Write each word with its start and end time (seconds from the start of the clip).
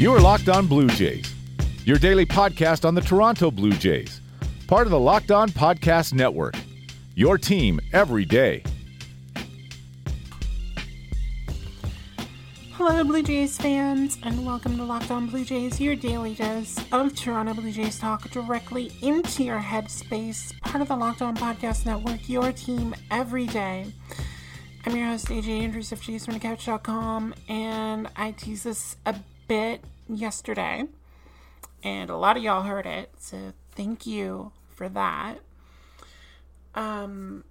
You 0.00 0.14
are 0.14 0.20
Locked 0.20 0.48
On 0.48 0.66
Blue 0.66 0.88
Jays, 0.88 1.30
your 1.84 1.98
daily 1.98 2.24
podcast 2.24 2.86
on 2.86 2.94
the 2.94 3.02
Toronto 3.02 3.50
Blue 3.50 3.72
Jays, 3.72 4.22
part 4.66 4.86
of 4.86 4.92
the 4.92 4.98
Locked 4.98 5.30
On 5.30 5.50
Podcast 5.50 6.14
Network. 6.14 6.54
Your 7.16 7.36
team 7.36 7.78
every 7.92 8.24
day. 8.24 8.62
Hello, 12.72 13.04
Blue 13.04 13.22
Jays 13.22 13.58
fans, 13.58 14.16
and 14.22 14.46
welcome 14.46 14.78
to 14.78 14.84
Locked 14.84 15.10
On 15.10 15.26
Blue 15.26 15.44
Jays, 15.44 15.78
your 15.78 15.94
daily 15.94 16.34
dose 16.34 16.78
of 16.92 17.14
Toronto 17.14 17.52
Blue 17.52 17.70
Jays 17.70 17.98
talk 17.98 18.30
directly 18.30 18.92
into 19.02 19.44
your 19.44 19.60
headspace, 19.60 20.58
part 20.62 20.80
of 20.80 20.88
the 20.88 20.96
Locked 20.96 21.20
On 21.20 21.36
Podcast 21.36 21.84
Network, 21.84 22.26
your 22.26 22.52
team 22.52 22.94
every 23.10 23.46
day. 23.48 23.92
I'm 24.86 24.96
your 24.96 25.08
host, 25.08 25.26
AJ 25.26 25.60
Andrews 25.60 25.92
of 25.92 26.00
JaysFromTheCouch.com, 26.00 27.34
and 27.50 28.08
I 28.16 28.30
tease 28.30 28.62
this 28.62 28.96
a 29.04 29.14
bit 29.50 29.82
yesterday, 30.08 30.84
and 31.82 32.08
a 32.08 32.16
lot 32.16 32.36
of 32.36 32.42
y'all 32.44 32.62
heard 32.62 32.86
it, 32.86 33.10
so 33.18 33.52
thank 33.72 34.06
you 34.06 34.52
for 34.76 34.88
that. 34.88 35.38
Um, 36.76 37.42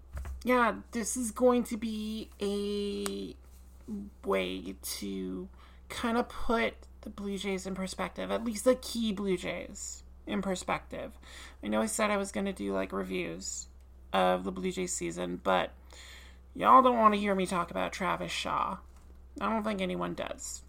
yeah, 0.45 0.75
this 0.93 1.17
is 1.17 1.31
going 1.31 1.65
to 1.65 1.75
be 1.75 2.29
a 2.41 3.35
way 4.25 4.75
to 4.81 5.49
kind 5.89 6.17
of 6.17 6.29
put 6.29 6.75
the 7.01 7.09
Blue 7.09 7.37
Jays 7.37 7.65
in 7.65 7.75
perspective, 7.75 8.31
at 8.31 8.45
least 8.45 8.63
the 8.63 8.75
key 8.75 9.11
Blue 9.11 9.35
Jays 9.35 10.03
in 10.25 10.41
perspective. 10.41 11.11
I 11.61 11.67
know 11.67 11.81
I 11.81 11.87
said 11.87 12.11
I 12.11 12.15
was 12.15 12.31
going 12.31 12.45
to 12.45 12.53
do 12.53 12.71
like 12.71 12.93
reviews 12.93 13.67
of 14.13 14.45
the 14.45 14.53
Blue 14.53 14.71
Jays 14.71 14.93
season, 14.93 15.41
but 15.43 15.71
y'all 16.55 16.81
don't 16.81 16.97
want 16.97 17.13
to 17.13 17.19
hear 17.19 17.35
me 17.35 17.45
talk 17.45 17.71
about 17.71 17.91
Travis 17.91 18.31
Shaw. 18.31 18.77
I 19.41 19.49
don't 19.49 19.65
think 19.65 19.81
anyone 19.81 20.13
does. 20.13 20.61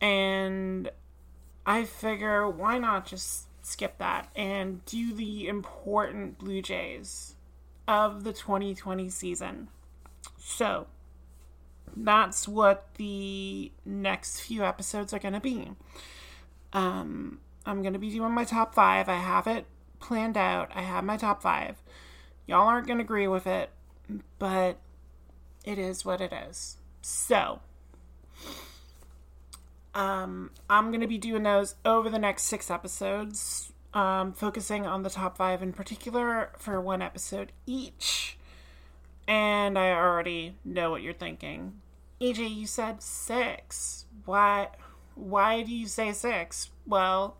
And 0.00 0.90
I 1.66 1.84
figure 1.84 2.48
why 2.48 2.78
not 2.78 3.06
just 3.06 3.46
skip 3.62 3.98
that 3.98 4.28
and 4.34 4.84
do 4.84 5.12
the 5.12 5.48
important 5.48 6.38
Blue 6.38 6.62
Jays 6.62 7.34
of 7.86 8.24
the 8.24 8.32
2020 8.32 9.08
season. 9.10 9.68
So, 10.38 10.86
that's 11.96 12.46
what 12.46 12.88
the 12.96 13.72
next 13.84 14.40
few 14.40 14.64
episodes 14.64 15.12
are 15.12 15.18
going 15.18 15.34
to 15.34 15.40
be. 15.40 15.70
Um, 16.72 17.40
I'm 17.66 17.82
going 17.82 17.94
to 17.94 17.98
be 17.98 18.10
doing 18.10 18.32
my 18.32 18.44
top 18.44 18.74
five. 18.74 19.08
I 19.08 19.16
have 19.16 19.46
it 19.46 19.66
planned 20.00 20.36
out. 20.36 20.70
I 20.74 20.82
have 20.82 21.04
my 21.04 21.16
top 21.16 21.42
five. 21.42 21.76
Y'all 22.46 22.66
aren't 22.66 22.86
going 22.86 22.98
to 22.98 23.04
agree 23.04 23.28
with 23.28 23.46
it, 23.46 23.70
but 24.38 24.78
it 25.64 25.78
is 25.78 26.04
what 26.04 26.20
it 26.20 26.32
is. 26.32 26.78
So, 27.02 27.60
um, 29.98 30.52
I'm 30.70 30.90
going 30.90 31.00
to 31.00 31.08
be 31.08 31.18
doing 31.18 31.42
those 31.42 31.74
over 31.84 32.08
the 32.08 32.20
next 32.20 32.44
six 32.44 32.70
episodes, 32.70 33.72
um, 33.92 34.32
focusing 34.32 34.86
on 34.86 35.02
the 35.02 35.10
top 35.10 35.36
five 35.36 35.60
in 35.60 35.72
particular 35.72 36.52
for 36.56 36.80
one 36.80 37.02
episode 37.02 37.50
each. 37.66 38.38
And 39.26 39.76
I 39.76 39.90
already 39.90 40.54
know 40.64 40.92
what 40.92 41.02
you're 41.02 41.12
thinking. 41.12 41.80
EJ, 42.20 42.54
you 42.54 42.66
said 42.68 43.02
six. 43.02 44.06
Why? 44.24 44.68
Why 45.16 45.64
do 45.64 45.74
you 45.74 45.88
say 45.88 46.12
six? 46.12 46.70
Well, 46.86 47.36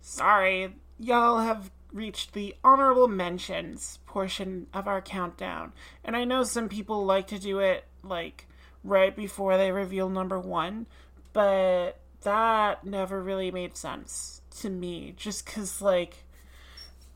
sorry, 0.00 0.74
y'all 0.98 1.38
have 1.38 1.70
reached 1.92 2.32
the 2.32 2.56
honorable 2.64 3.06
mentions 3.06 4.00
portion 4.04 4.66
of 4.74 4.88
our 4.88 5.00
countdown, 5.00 5.72
and 6.04 6.16
I 6.16 6.24
know 6.24 6.42
some 6.42 6.68
people 6.68 7.04
like 7.04 7.28
to 7.28 7.38
do 7.38 7.60
it 7.60 7.84
like 8.02 8.48
right 8.82 9.14
before 9.14 9.56
they 9.56 9.70
reveal 9.70 10.08
number 10.08 10.40
one, 10.40 10.86
but 11.32 11.98
that 12.22 12.84
never 12.84 13.22
really 13.22 13.50
made 13.50 13.76
sense 13.76 14.42
to 14.58 14.70
me. 14.70 15.14
Just 15.16 15.44
because, 15.44 15.80
like, 15.82 16.24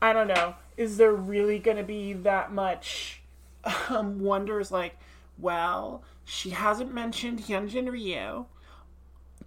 I 0.01 0.13
don't 0.13 0.27
know, 0.27 0.55
is 0.75 0.97
there 0.97 1.13
really 1.13 1.59
gonna 1.59 1.83
be 1.83 2.13
that 2.13 2.51
much 2.51 3.21
um, 3.89 4.19
wonders? 4.19 4.71
Like, 4.71 4.97
well, 5.37 6.03
she 6.25 6.51
hasn't 6.51 6.93
mentioned 6.93 7.43
Hyunjin 7.43 7.91
Ryu, 7.91 8.45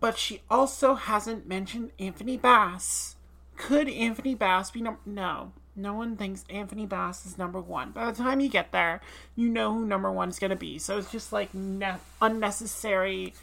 but 0.01 0.17
she 0.17 0.43
also 0.51 0.95
hasn't 0.95 1.47
mentioned 1.47 1.93
Anthony 1.99 2.37
Bass. 2.37 3.17
Could 3.57 3.89
Anthony 3.89 4.35
Bass 4.35 4.71
be 4.71 4.81
number? 4.81 5.01
No, 5.05 5.53
no 5.77 5.95
one 5.95 6.17
thinks 6.17 6.45
Anthony 6.49 6.87
Bass 6.87 7.27
is 7.27 7.39
number 7.39 7.61
one. 7.61 7.91
By 7.91 8.11
the 8.11 8.17
time 8.17 8.41
you 8.41 8.49
get 8.49 8.73
there, 8.73 9.01
you 9.37 9.49
know 9.49 9.75
who 9.75 9.85
number 9.85 10.11
one 10.11 10.31
is 10.31 10.39
going 10.39 10.51
to 10.51 10.57
be. 10.57 10.79
So 10.79 10.99
it's 10.99 11.13
just 11.13 11.33
like 11.33 11.53
ne- 11.55 11.99
unnecessary 12.21 13.35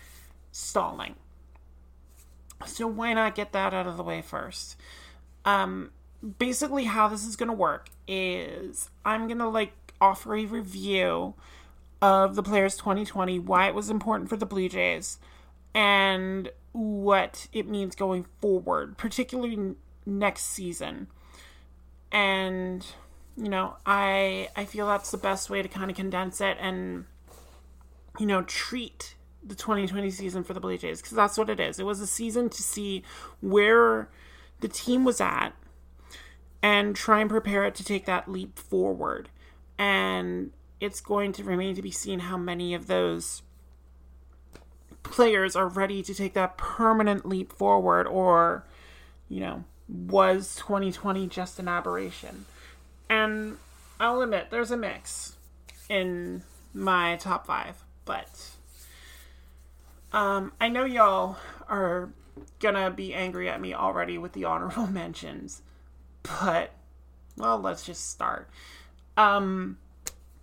stalling. 0.51 1.15
So 2.65 2.87
why 2.87 3.13
not 3.13 3.35
get 3.35 3.51
that 3.53 3.73
out 3.73 3.87
of 3.87 3.97
the 3.97 4.03
way 4.03 4.21
first? 4.21 4.75
Um, 5.45 5.91
basically, 6.39 6.85
how 6.85 7.07
this 7.07 7.25
is 7.25 7.35
going 7.35 7.47
to 7.47 7.53
work 7.53 7.89
is 8.07 8.89
I'm 9.05 9.27
going 9.27 9.37
to 9.39 9.47
like 9.47 9.73
offer 10.01 10.35
a 10.35 10.45
review 10.45 11.35
of 12.01 12.35
the 12.35 12.43
Players 12.43 12.75
2020, 12.77 13.39
why 13.39 13.67
it 13.67 13.75
was 13.75 13.89
important 13.89 14.29
for 14.29 14.37
the 14.37 14.45
Blue 14.45 14.69
Jays, 14.69 15.19
and 15.73 16.49
what 16.71 17.47
it 17.53 17.67
means 17.67 17.95
going 17.95 18.25
forward, 18.41 18.97
particularly 18.97 19.75
next 20.05 20.45
season. 20.45 21.07
And 22.11 22.85
you 23.35 23.49
know, 23.49 23.77
I 23.85 24.49
I 24.55 24.65
feel 24.65 24.87
that's 24.87 25.11
the 25.11 25.17
best 25.17 25.49
way 25.49 25.61
to 25.61 25.67
kind 25.67 25.91
of 25.91 25.97
condense 25.97 26.41
it 26.41 26.57
and 26.59 27.05
you 28.19 28.25
know, 28.25 28.41
treat 28.41 29.15
the 29.47 29.55
2020 29.55 30.09
season 30.11 30.43
for 30.43 30.53
the 30.53 30.59
Blue 30.59 30.77
Jays 30.77 31.01
because 31.01 31.15
that's 31.15 31.37
what 31.37 31.49
it 31.49 31.59
is. 31.59 31.79
It 31.79 31.85
was 31.85 31.99
a 32.01 32.07
season 32.07 32.49
to 32.49 32.63
see 32.63 33.03
where 33.41 34.09
the 34.59 34.67
team 34.67 35.03
was 35.03 35.21
at 35.21 35.49
and 36.61 36.95
try 36.95 37.21
and 37.21 37.29
prepare 37.29 37.65
it 37.65 37.75
to 37.75 37.83
take 37.83 38.05
that 38.05 38.29
leap 38.29 38.57
forward. 38.57 39.29
And 39.77 40.51
it's 40.79 41.01
going 41.01 41.33
to 41.33 41.43
remain 41.43 41.75
to 41.75 41.81
be 41.81 41.91
seen 41.91 42.19
how 42.19 42.37
many 42.37 42.73
of 42.73 42.87
those 42.87 43.41
players 45.03 45.55
are 45.55 45.67
ready 45.67 46.03
to 46.03 46.13
take 46.13 46.33
that 46.33 46.57
permanent 46.57 47.25
leap 47.25 47.51
forward 47.53 48.05
or 48.07 48.65
you 49.29 49.39
know 49.39 49.63
was 49.87 50.55
2020 50.57 51.27
just 51.27 51.59
an 51.59 51.67
aberration 51.69 52.45
and 53.09 53.57
i'll 54.01 54.21
admit 54.21 54.49
there's 54.49 54.69
a 54.69 54.75
mix 54.75 55.37
in 55.89 56.43
my 56.73 57.15
top 57.15 57.47
five 57.47 57.83
but 58.03 58.56
um, 60.11 60.51
i 60.59 60.67
know 60.67 60.85
y'all 60.85 61.37
are 61.67 62.09
gonna 62.59 62.89
be 62.91 63.13
angry 63.13 63.49
at 63.49 63.59
me 63.59 63.73
already 63.73 64.17
with 64.17 64.33
the 64.33 64.43
honorable 64.45 64.87
mentions 64.91 65.61
but 66.23 66.71
well 67.37 67.57
let's 67.57 67.85
just 67.85 68.09
start 68.09 68.49
um 69.15 69.77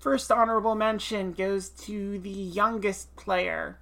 First 0.05 0.31
honorable 0.31 0.75
mention 0.75 1.33
goes 1.33 1.71
to 1.71 2.19
the 2.19 2.29
youngest 2.29 3.17
player 3.17 3.79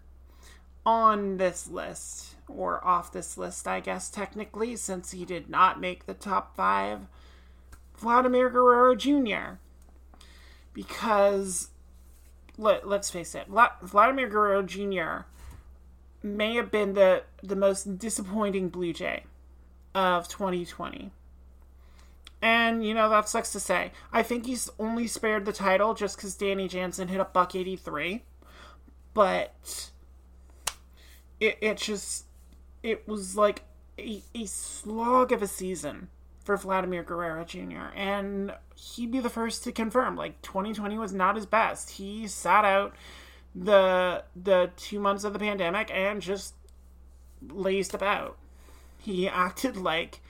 on 0.86 1.36
this 1.38 1.66
list, 1.66 2.36
or 2.46 2.78
off 2.86 3.10
this 3.10 3.36
list, 3.36 3.66
I 3.66 3.80
guess, 3.80 4.08
technically, 4.08 4.76
since 4.76 5.10
he 5.10 5.24
did 5.24 5.50
not 5.50 5.80
make 5.80 6.06
the 6.06 6.14
top 6.14 6.54
five 6.54 7.08
Vladimir 7.98 8.50
Guerrero 8.50 8.94
Jr. 8.94 9.58
Because, 10.72 11.70
let, 12.56 12.86
let's 12.86 13.10
face 13.10 13.34
it, 13.34 13.48
Vladimir 13.82 14.28
Guerrero 14.28 14.62
Jr. 14.62 15.26
may 16.22 16.54
have 16.54 16.70
been 16.70 16.94
the, 16.94 17.24
the 17.42 17.56
most 17.56 17.98
disappointing 17.98 18.68
Blue 18.68 18.92
Jay 18.92 19.24
of 19.94 20.28
2020. 20.28 21.10
And, 22.40 22.84
you 22.84 22.92
know, 22.92 23.08
that 23.08 23.28
sucks 23.28 23.52
to 23.52 23.60
say. 23.60 23.92
I 24.12 24.22
think 24.22 24.46
he's 24.46 24.68
only 24.78 25.06
spared 25.06 25.44
the 25.44 25.52
title 25.52 25.94
just 25.94 26.16
because 26.16 26.34
Danny 26.34 26.66
Jansen 26.66 27.08
hit 27.08 27.20
a 27.20 27.24
buck 27.24 27.54
83. 27.54 28.24
But 29.14 29.90
it, 31.38 31.58
it 31.60 31.76
just, 31.76 32.24
it 32.82 33.06
was 33.06 33.36
like 33.36 33.62
a, 33.98 34.22
a 34.34 34.46
slog 34.46 35.30
of 35.30 35.40
a 35.40 35.46
season 35.46 36.08
for 36.42 36.56
Vladimir 36.56 37.04
Guerrero 37.04 37.44
Jr. 37.44 37.94
And 37.94 38.54
he'd 38.74 39.12
be 39.12 39.20
the 39.20 39.30
first 39.30 39.62
to 39.64 39.72
confirm, 39.72 40.16
like, 40.16 40.42
2020 40.42 40.98
was 40.98 41.12
not 41.12 41.36
his 41.36 41.46
best. 41.46 41.90
He 41.90 42.26
sat 42.26 42.64
out 42.64 42.94
the 43.54 44.24
the 44.34 44.70
two 44.76 44.98
months 44.98 45.24
of 45.24 45.32
the 45.32 45.38
pandemic 45.38 45.90
and 45.92 46.22
just 46.22 46.54
lazed 47.48 47.94
about. 47.94 48.36
He 48.98 49.28
acted 49.28 49.76
like 49.76 50.20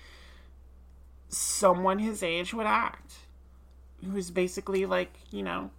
someone 1.29 1.99
his 1.99 2.23
age 2.23 2.55
would 2.55 2.67
act. 2.67 3.15
Who's 4.05 4.31
basically 4.31 4.87
like, 4.87 5.13
you 5.31 5.43
know, 5.43 5.71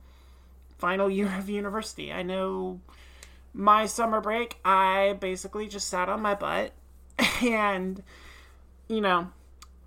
final 0.77 1.09
year 1.09 1.33
of 1.37 1.49
university. 1.49 2.11
I 2.11 2.23
know 2.23 2.79
my 3.53 3.85
summer 3.85 4.21
break, 4.21 4.57
I 4.63 5.17
basically 5.19 5.67
just 5.67 5.87
sat 5.87 6.09
on 6.09 6.21
my 6.21 6.35
butt 6.35 6.71
and, 7.41 8.03
you 8.87 9.01
know, 9.01 9.29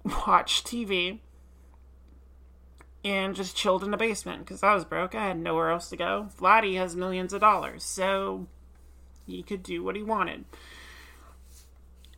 watched 0.05 0.67
TV 0.67 1.21
and 3.07 3.37
just 3.37 3.55
chilled 3.57 3.85
in 3.85 3.93
the 3.93 3.97
basement 3.97 4.45
because 4.45 4.65
I 4.65 4.75
was 4.75 4.85
broke. 4.85 5.15
I 5.15 5.29
had 5.29 5.39
nowhere 5.39 5.71
else 5.71 5.89
to 5.91 5.97
go. 5.97 6.29
Vladdy 6.41 6.77
has 6.77 6.97
millions 6.97 7.33
of 7.33 7.41
dollars, 7.41 7.85
so 7.85 8.49
he 9.25 9.45
could 9.45 9.63
do 9.63 9.85
what 9.85 9.95
he 9.95 10.03
wanted. 10.03 10.45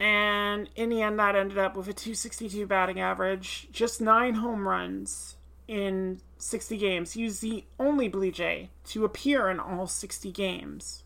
And 0.01 0.71
in 0.77 0.89
the 0.89 1.03
end, 1.03 1.19
that 1.19 1.37
ended 1.37 1.59
up 1.59 1.77
with 1.77 1.89
a 1.89 1.93
262 1.93 2.67
batting 2.67 2.99
average, 3.01 3.69
just 3.71 4.01
nine 4.01 4.37
home 4.37 4.67
runs 4.67 5.37
in 5.67 6.23
60 6.39 6.79
games. 6.79 7.13
He 7.13 7.25
was 7.25 7.41
the 7.41 7.65
only 7.79 8.09
Blue 8.09 8.33
Jay 8.33 8.71
to 8.87 9.05
appear 9.05 9.51
in 9.51 9.61
all 9.61 9.87
60 9.87 10.33
games. 10.33 11.03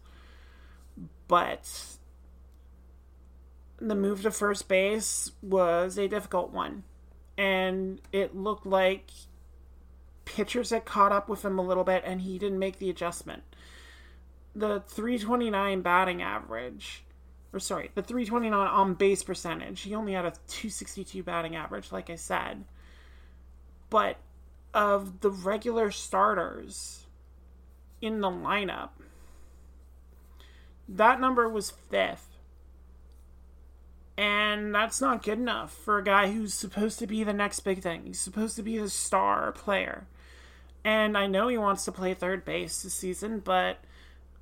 But 1.27 1.97
the 3.79 3.97
move 3.97 4.23
to 4.23 4.31
first 4.31 4.69
base 4.69 5.33
was 5.43 5.99
a 5.99 6.07
difficult 6.07 6.53
one. 6.53 6.85
And 7.37 8.01
it 8.13 8.37
looked 8.37 8.67
like 8.67 9.11
pitchers 10.25 10.71
had 10.71 10.85
caught 10.85 11.13
up 11.13 11.29
with 11.29 11.45
him 11.45 11.59
a 11.59 11.63
little 11.63 11.85
bit 11.85 12.03
and 12.07 12.23
he 12.23 12.39
didn't 12.39 12.59
make 12.59 12.79
the 12.79 12.91
adjustment. 12.91 13.43
The 14.55 14.83
329 14.89 15.81
batting 15.83 16.23
average 16.23 17.05
or 17.53 17.61
sorry, 17.61 17.91
the 17.95 18.03
329 18.03 18.67
on 18.67 18.95
base 18.95 19.23
percentage. 19.23 19.83
He 19.83 19.95
only 19.95 20.15
had 20.15 20.25
a 20.25 20.33
262 20.49 21.23
batting 21.23 21.55
average, 21.55 21.93
like 21.93 22.09
I 22.09 22.17
said. 22.17 22.65
But 23.91 24.17
of 24.73 25.21
the 25.21 25.31
regular 25.31 25.91
starters 25.91 27.07
in 28.01 28.21
the 28.21 28.31
lineup, 28.31 28.91
that 30.89 31.21
number 31.21 31.49
was 31.49 31.71
fifth. 31.71 32.29
And 34.17 34.75
that's 34.75 35.01
not 35.01 35.23
good 35.23 35.39
enough 35.39 35.73
for 35.73 35.99
a 35.99 36.05
guy 36.05 36.33
who's 36.33 36.55
supposed 36.55 36.99
to 37.01 37.07
be 37.07 37.25
the 37.25 37.33
next 37.33 37.61
big 37.61 37.83
thing. 37.83 38.05
He's 38.05 38.21
supposed 38.21 38.57
to 38.57 38.63
be 38.63 38.79
the 38.79 38.91
star 38.91 39.53
player. 39.53 40.07
And 40.85 41.17
I 41.17 41.27
know 41.27 41.49
he 41.49 41.59
wants 41.59 41.85
to 41.85 41.93
play 41.93 42.15
third 42.15 42.45
base 42.45 42.83
this 42.83 42.95
season, 42.95 43.41
but 43.41 43.79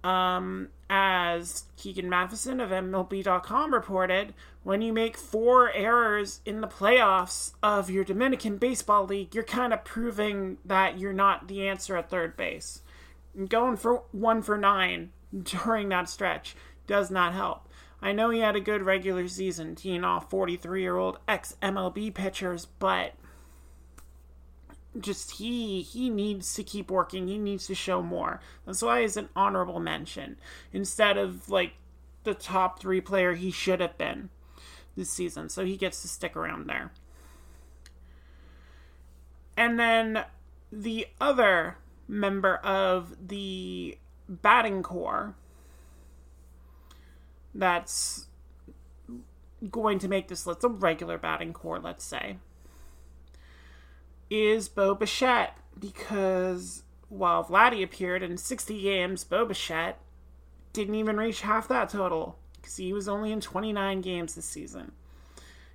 um, 0.03 0.69
as 0.89 1.65
Keegan 1.77 2.09
Matheson 2.09 2.61
of 2.61 2.71
MLB.com 2.71 3.75
reported, 3.75 4.35
when 4.63 4.83
you 4.83 4.93
make 4.93 5.17
four 5.17 5.71
errors 5.73 6.41
in 6.45 6.61
the 6.61 6.69
playoffs 6.69 7.53
of 7.63 7.91
your 7.91 8.05
Dominican 8.05 8.57
Baseball 8.57 9.05
League, 9.05 9.35
you're 9.35 9.45
kind 9.45 9.73
of 9.73 9.85
proving 9.85 10.59
that 10.65 10.99
you're 10.99 11.13
not 11.13 11.49
the 11.49 11.69
answer 11.69 11.97
at 11.97 12.11
third 12.11 12.37
base. 12.37 12.83
Going 13.49 13.77
for 13.77 14.03
one 14.13 14.43
for 14.43 14.57
nine 14.57 15.11
during 15.43 15.89
that 15.91 16.09
stretch 16.09 16.57
does 16.87 17.11
not 17.11 17.35
help. 17.35 17.69
I 18.03 18.13
know 18.13 18.31
he 18.31 18.41
had 18.41 18.57
a 18.57 18.61
good 18.61 18.83
regular 18.83 19.29
season, 19.29 19.75
teeing 19.75 20.05
off 20.05 20.31
43 20.31 20.81
year 20.81 20.97
old 20.97 21.19
ex 21.29 21.57
MLB 21.63 22.13
pitchers, 22.15 22.67
but 22.79 23.15
just 24.99 25.33
he 25.33 25.83
he 25.83 26.11
needs 26.11 26.55
to 26.55 26.65
keep 26.65 26.91
working. 26.91 27.29
He 27.29 27.39
needs 27.39 27.67
to 27.69 27.75
show 27.75 28.03
more. 28.03 28.41
That's 28.67 28.83
why 28.83 29.03
he's 29.03 29.17
an 29.17 29.29
honorable 29.37 29.81
mention 29.81 30.37
instead 30.73 31.17
of 31.17 31.49
like 31.49 31.75
the 32.25 32.35
top 32.35 32.81
three 32.81 33.01
player 33.01 33.35
he 33.35 33.51
should 33.51 33.81
have 33.81 33.97
been 33.97 34.31
this 34.97 35.11
season. 35.11 35.49
So 35.49 35.65
he 35.65 35.77
gets 35.77 36.03
to 36.03 36.09
stick 36.09 36.37
around 36.37 36.67
there. 36.67 36.93
And 39.57 39.79
then 39.79 40.25
the 40.73 41.07
other 41.21 41.77
member 42.09 42.57
of 42.57 43.29
the 43.29 43.99
batting 44.29 44.83
corps 44.83 45.35
that's 47.55 48.27
going 49.71 49.99
to 49.99 50.09
make 50.09 50.29
this 50.29 50.47
list 50.47 50.65
a 50.65 50.69
regular 50.69 51.19
batting 51.19 51.53
corps, 51.53 51.79
let's 51.79 52.05
say 52.05 52.39
is 54.31 54.69
Bo 54.69 54.95
Bichette 54.95 55.57
because 55.79 56.85
while 57.09 57.45
Vladdy 57.45 57.83
appeared 57.83 58.23
in 58.23 58.39
60 58.39 58.81
games, 58.81 59.25
Bo 59.25 59.45
Bichette 59.45 59.99
didn't 60.73 60.95
even 60.95 61.17
reach 61.17 61.41
half 61.41 61.67
that 61.69 61.91
total 61.91 62.39
because 62.55 62.77
he 62.77 62.93
was 62.93 63.09
only 63.09 63.33
in 63.33 63.41
29 63.41 64.01
games 64.01 64.35
this 64.35 64.45
season. 64.45 64.93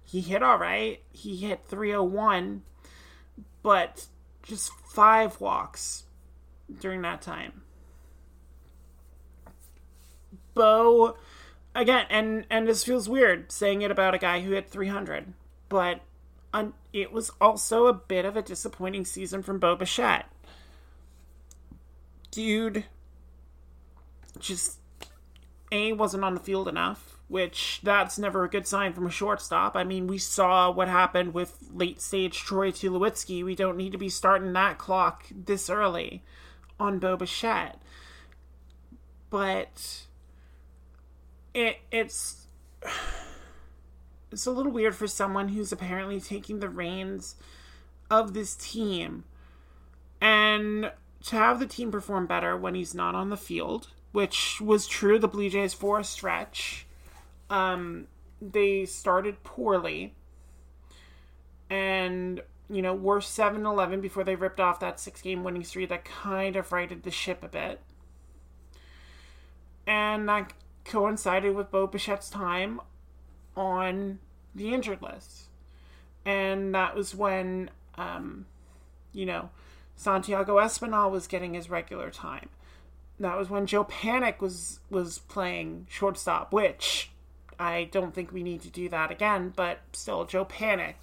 He 0.04 0.22
hit 0.22 0.42
all 0.42 0.58
right. 0.58 1.02
He 1.12 1.36
hit 1.38 1.66
301, 1.68 2.62
but 3.62 4.06
just 4.44 4.72
five 4.72 5.42
walks 5.42 6.04
during 6.80 7.02
that 7.02 7.22
time. 7.22 7.64
Bo, 10.54 11.18
again, 11.74 12.06
and 12.10 12.46
and 12.50 12.68
this 12.68 12.84
feels 12.84 13.10
weird 13.10 13.52
saying 13.52 13.82
it 13.82 13.92
about 13.92 14.16
a 14.16 14.20
guy 14.20 14.40
who 14.40 14.52
hit 14.52 14.70
300, 14.70 15.34
but 15.68 16.02
it 16.94 17.12
was 17.12 17.32
also 17.42 17.88
a 17.88 17.94
bit 17.94 18.26
of 18.26 18.38
a 18.38 18.42
disappointing 18.42 19.06
season 19.06 19.44
from 19.44 19.60
Bo 19.60 19.76
Bichette. 19.76 20.26
Dude 22.32 22.86
just 24.40 24.80
A 25.72 25.94
wasn't 25.94 26.24
on 26.24 26.34
the 26.34 26.40
field 26.40 26.68
enough, 26.68 27.18
which 27.28 27.80
that's 27.84 28.20
never 28.20 28.44
a 28.44 28.50
good 28.50 28.68
sign 28.68 28.94
from 28.94 29.08
a 29.08 29.12
shortstop. 29.12 29.76
I 29.76 29.84
mean, 29.84 30.08
we 30.08 30.18
saw 30.18 30.70
what 30.72 30.88
happened 30.88 31.34
with 31.34 31.58
late 31.74 32.02
stage 32.02 32.40
Troy 32.40 32.72
Tulowitzki. 32.72 33.44
We 33.44 33.56
don't 33.56 33.78
need 33.78 33.92
to 33.94 33.98
be 33.98 34.10
starting 34.10 34.54
that 34.54 34.78
clock 34.78 35.26
this 35.32 35.70
early 35.70 36.24
on 36.80 37.00
Bo 37.00 37.18
Bichette. 37.18 37.82
But 39.30 40.06
it 41.54 41.80
it's 41.92 42.48
it's 44.32 44.46
a 44.46 44.52
little 44.52 44.72
weird 44.72 44.96
for 44.96 45.08
someone 45.08 45.50
who's 45.50 45.72
apparently 45.72 46.20
taking 46.20 46.60
the 46.60 46.70
reins 46.70 47.36
of 48.10 48.34
this 48.34 48.56
team 48.56 49.24
and 50.22 50.92
to 51.24 51.36
have 51.36 51.60
the 51.60 51.68
team 51.68 51.92
perform 51.92 52.28
better 52.28 52.56
when 52.56 52.76
he's 52.76 52.94
not 52.94 53.16
on 53.16 53.30
the 53.30 53.38
field, 53.38 53.90
which 54.12 54.62
was 54.62 54.88
true 54.88 55.18
the 55.18 55.28
Blue 55.28 55.50
Jays 55.50 55.74
for 55.74 56.00
a 56.00 56.04
stretch. 56.04 56.86
Um, 57.50 58.08
they 58.42 58.86
started 58.86 59.44
poorly 59.44 60.14
and 61.70 62.42
you 62.70 62.82
know 62.82 62.94
were 62.94 63.20
7-11 63.20 64.02
before 64.02 64.24
they 64.24 64.36
ripped 64.36 64.60
off 64.60 64.80
that 64.80 65.00
six 65.00 65.22
game 65.22 65.44
winning 65.44 65.64
streak 65.64 65.90
that 65.90 66.06
kind 66.06 66.56
of 66.56 66.72
righted 66.72 67.04
the 67.04 67.12
ship 67.12 67.44
a 67.44 67.48
bit 67.48 67.82
and 69.88 70.28
that 70.28 70.54
coincided 70.84 71.56
with 71.56 71.72
Bo 71.72 71.88
Bichette's 71.88 72.30
time 72.30 72.80
on 73.56 74.20
the 74.54 74.74
injured 74.74 75.02
list. 75.02 75.44
And 76.26 76.74
that 76.74 76.96
was 76.96 77.14
when, 77.14 77.70
um, 77.98 78.46
you 79.14 79.26
know, 79.26 79.50
Santiago 79.96 80.58
Espinal 80.58 81.12
was 81.12 81.28
getting 81.28 81.54
his 81.54 81.70
regular 81.70 82.10
time. 82.10 82.50
That 83.20 83.38
was 83.38 83.50
when 83.50 83.66
Joe 83.66 83.86
Panik 83.86 84.42
was 84.42 84.80
was 84.90 85.20
playing 85.20 85.88
shortstop, 85.90 86.52
which 86.52 87.12
I 87.58 87.88
don't 87.92 88.14
think 88.14 88.32
we 88.32 88.44
need 88.44 88.62
to 88.64 88.70
do 88.70 88.90
that 88.90 89.12
again. 89.12 89.54
But 89.56 89.80
still, 89.94 90.26
Joe 90.26 90.44
Panik 90.46 90.96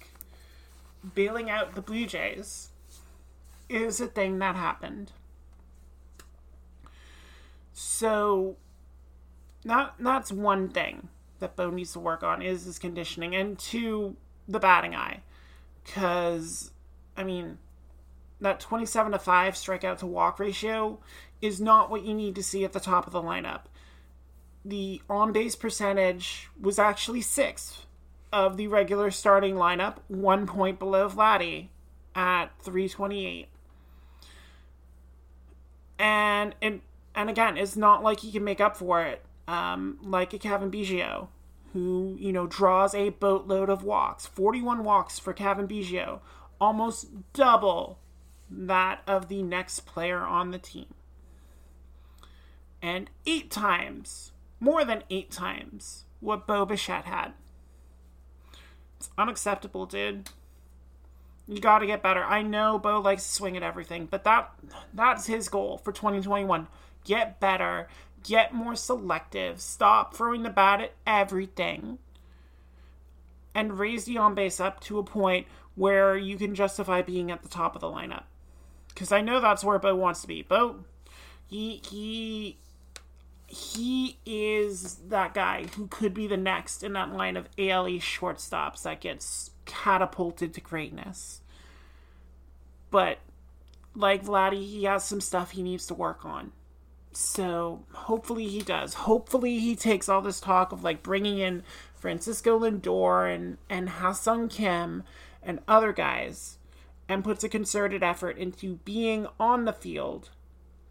bailing 1.15 1.49
out 1.49 1.73
the 1.73 1.81
Blue 1.81 2.05
Jays 2.05 2.69
is 3.67 3.99
a 3.99 4.07
thing 4.07 4.37
that 4.39 4.55
happened. 4.55 5.11
So 7.73 8.57
that 9.65 9.95
that's 9.99 10.31
one 10.31 10.69
thing 10.69 11.09
that 11.43 11.57
Bo 11.57 11.69
needs 11.69 11.91
to 11.93 11.99
work 11.99 12.23
on 12.23 12.41
is 12.41 12.63
his 12.63 12.79
conditioning 12.79 13.35
and 13.35 13.59
two, 13.59 14.15
the 14.47 14.59
batting 14.59 14.95
eye. 14.95 15.21
Because, 15.83 16.71
I 17.17 17.23
mean, 17.23 17.57
that 18.39 18.61
27 18.61 19.11
to 19.11 19.19
5 19.19 19.53
strikeout 19.53 19.97
to 19.99 20.07
walk 20.07 20.39
ratio 20.39 20.99
is 21.41 21.59
not 21.59 21.91
what 21.91 22.03
you 22.03 22.13
need 22.13 22.35
to 22.35 22.43
see 22.43 22.63
at 22.63 22.71
the 22.71 22.79
top 22.79 23.05
of 23.05 23.13
the 23.13 23.21
lineup. 23.21 23.63
The 24.63 25.01
on 25.09 25.33
base 25.33 25.57
percentage 25.57 26.49
was 26.59 26.79
actually 26.79 27.21
sixth 27.21 27.85
of 28.31 28.55
the 28.55 28.67
regular 28.67 29.11
starting 29.11 29.55
lineup, 29.55 29.97
one 30.07 30.47
point 30.47 30.79
below 30.79 31.09
Vladdy 31.09 31.67
at 32.15 32.45
328. 32.61 33.49
And 35.99 36.55
and 36.61 36.81
and 37.13 37.29
again, 37.29 37.57
it's 37.57 37.75
not 37.75 38.01
like 38.01 38.21
he 38.21 38.31
can 38.31 38.45
make 38.45 38.61
up 38.61 38.77
for 38.77 39.03
it 39.03 39.25
um, 39.47 39.97
like 40.01 40.33
a 40.33 40.39
Cavan 40.39 40.71
Biggio, 40.71 41.27
who, 41.73 42.15
you 42.19 42.31
know, 42.31 42.47
draws 42.47 42.93
a 42.93 43.09
boatload 43.09 43.69
of 43.69 43.83
walks. 43.83 44.25
41 44.27 44.83
walks 44.83 45.19
for 45.19 45.33
Cavan 45.33 45.67
Biggio, 45.67 46.19
almost 46.61 47.07
double 47.33 47.99
that 48.49 49.01
of 49.07 49.27
the 49.27 49.41
next 49.41 49.81
player 49.81 50.19
on 50.19 50.51
the 50.51 50.59
team. 50.59 50.93
And 52.81 53.09
eight 53.25 53.49
times, 53.49 54.31
more 54.59 54.85
than 54.85 55.03
eight 55.09 55.31
times, 55.31 56.05
what 56.19 56.45
Bo 56.45 56.65
Bichette 56.65 57.05
had. 57.05 57.33
It's 58.97 59.09
unacceptable, 59.17 59.85
dude. 59.85 60.29
You 61.47 61.59
got 61.59 61.79
to 61.79 61.87
get 61.87 62.03
better. 62.03 62.23
I 62.23 62.41
know 62.41 62.77
Bo 62.77 63.01
likes 63.01 63.23
to 63.23 63.33
swing 63.33 63.57
at 63.57 63.63
everything, 63.63 64.07
but 64.09 64.23
that 64.23 64.51
that's 64.93 65.25
his 65.25 65.49
goal 65.49 65.77
for 65.77 65.91
2021. 65.91 66.67
Get 67.03 67.39
better 67.39 67.89
get 68.23 68.53
more 68.53 68.75
selective, 68.75 69.59
stop 69.61 70.15
throwing 70.15 70.43
the 70.43 70.49
bat 70.49 70.81
at 70.81 70.93
everything, 71.05 71.99
and 73.53 73.77
raise 73.77 74.05
the 74.05 74.17
on 74.17 74.33
base 74.33 74.59
up 74.59 74.79
to 74.81 74.99
a 74.99 75.03
point 75.03 75.47
where 75.75 76.15
you 76.15 76.37
can 76.37 76.55
justify 76.55 77.01
being 77.01 77.31
at 77.31 77.41
the 77.41 77.49
top 77.49 77.75
of 77.75 77.81
the 77.81 77.87
lineup. 77.87 78.23
Because 78.89 79.11
I 79.11 79.21
know 79.21 79.39
that's 79.39 79.63
where 79.63 79.79
Bo 79.79 79.95
wants 79.95 80.21
to 80.21 80.27
be. 80.27 80.43
Bo, 80.43 80.85
he 81.47 81.81
he 81.89 82.57
he 83.47 84.17
is 84.25 84.95
that 85.09 85.33
guy 85.33 85.65
who 85.75 85.87
could 85.87 86.13
be 86.13 86.27
the 86.27 86.37
next 86.37 86.83
in 86.83 86.93
that 86.93 87.13
line 87.13 87.37
of 87.37 87.47
ALE 87.57 87.99
shortstops 87.99 88.83
that 88.83 89.01
gets 89.01 89.51
catapulted 89.65 90.53
to 90.53 90.61
greatness. 90.61 91.41
But 92.89 93.19
like 93.95 94.23
Vladdy, 94.23 94.65
he 94.65 94.83
has 94.85 95.03
some 95.03 95.21
stuff 95.21 95.51
he 95.51 95.63
needs 95.63 95.85
to 95.87 95.93
work 95.93 96.25
on. 96.25 96.51
So 97.17 97.83
hopefully 97.91 98.47
he 98.47 98.61
does. 98.61 98.93
Hopefully 98.93 99.59
he 99.59 99.75
takes 99.75 100.09
all 100.09 100.21
this 100.21 100.39
talk 100.39 100.71
of 100.71 100.83
like 100.83 101.03
bringing 101.03 101.39
in 101.39 101.63
Francisco 101.95 102.59
Lindor 102.59 103.33
and 103.33 103.57
and 103.69 103.89
Ha-Seong 103.89 104.49
Kim 104.49 105.03
and 105.41 105.59
other 105.67 105.93
guys 105.93 106.57
and 107.07 107.23
puts 107.23 107.43
a 107.43 107.49
concerted 107.49 108.03
effort 108.03 108.37
into 108.37 108.79
being 108.85 109.27
on 109.39 109.65
the 109.65 109.73
field 109.73 110.29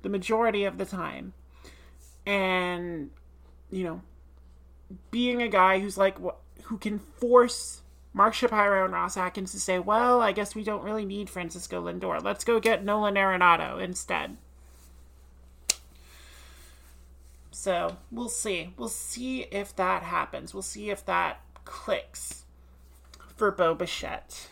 the 0.03 0.09
majority 0.09 0.65
of 0.65 0.79
the 0.79 0.85
time 0.85 1.33
and 2.27 3.11
you 3.71 3.85
know 3.85 4.03
being 5.11 5.43
a 5.43 5.49
guy 5.49 5.81
who's 5.81 5.97
like 5.97 6.17
who 6.65 6.79
can 6.79 6.99
force 6.99 7.83
Mark 8.15 8.35
Shapiro 8.35 8.85
and 8.85 8.93
Ross 8.93 9.17
Atkins 9.17 9.53
to 9.53 9.61
say, 9.61 9.79
well, 9.79 10.21
I 10.21 10.33
guess 10.33 10.55
we 10.55 10.65
don't 10.65 10.85
really 10.85 11.07
need 11.07 11.31
Francisco 11.31 11.83
Lindor. 11.83 12.23
Let's 12.23 12.45
go 12.45 12.61
get 12.61 12.85
Nolan 12.85 13.15
Arenado 13.15 13.83
instead. 13.83 14.37
So 17.53 17.97
we'll 18.11 18.29
see. 18.29 18.75
We'll 18.77 18.89
see 18.89 19.43
if 19.43 19.77
that 19.77 20.03
happens. 20.03 20.53
We'll 20.53 20.63
see 20.63 20.91
if 20.91 21.05
that 21.07 21.41
clicks 21.65 22.45
for 23.37 23.51
Bo 23.51 23.75
Bichette. 23.75 24.49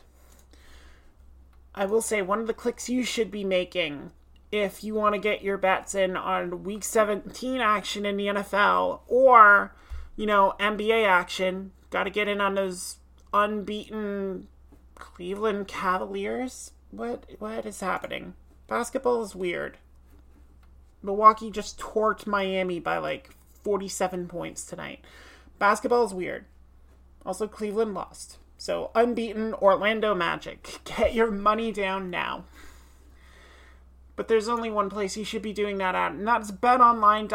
I 1.74 1.86
will 1.86 2.02
say 2.02 2.22
one 2.22 2.40
of 2.40 2.46
the 2.46 2.54
clicks 2.54 2.88
you 2.88 3.04
should 3.04 3.30
be 3.30 3.44
making 3.44 4.10
if 4.52 4.82
you 4.82 4.94
want 4.94 5.14
to 5.14 5.20
get 5.20 5.42
your 5.42 5.56
bets 5.56 5.94
in 5.94 6.16
on 6.16 6.64
week 6.64 6.82
17 6.82 7.60
action 7.60 8.04
in 8.04 8.16
the 8.16 8.26
NFL 8.26 9.00
or, 9.06 9.74
you 10.16 10.26
know, 10.26 10.54
NBA 10.58 11.06
action. 11.06 11.72
Got 11.90 12.04
to 12.04 12.10
get 12.10 12.28
in 12.28 12.40
on 12.40 12.54
those 12.54 12.96
unbeaten 13.32 14.48
Cleveland 14.94 15.68
Cavaliers. 15.68 16.72
What 16.90 17.24
what 17.38 17.64
is 17.64 17.80
happening? 17.80 18.34
Basketball 18.66 19.22
is 19.22 19.34
weird. 19.34 19.78
Milwaukee 21.02 21.50
just 21.50 21.78
torqued 21.78 22.26
Miami 22.26 22.80
by 22.80 22.98
like 22.98 23.30
47 23.62 24.28
points 24.28 24.64
tonight. 24.64 25.00
Basketball 25.58 26.04
is 26.04 26.14
weird. 26.14 26.44
Also 27.24 27.46
Cleveland 27.46 27.94
lost. 27.94 28.38
So 28.56 28.90
unbeaten 28.94 29.54
Orlando 29.54 30.14
Magic. 30.14 30.80
Get 30.84 31.14
your 31.14 31.30
money 31.30 31.72
down 31.72 32.10
now. 32.10 32.44
But 34.16 34.28
there's 34.28 34.48
only 34.48 34.70
one 34.70 34.90
place 34.90 35.16
you 35.16 35.24
should 35.24 35.40
be 35.40 35.54
doing 35.54 35.78
that 35.78 35.94
at, 35.94 36.12
and 36.12 36.28
that's 36.28 36.50
betonline.ag. 36.50 37.28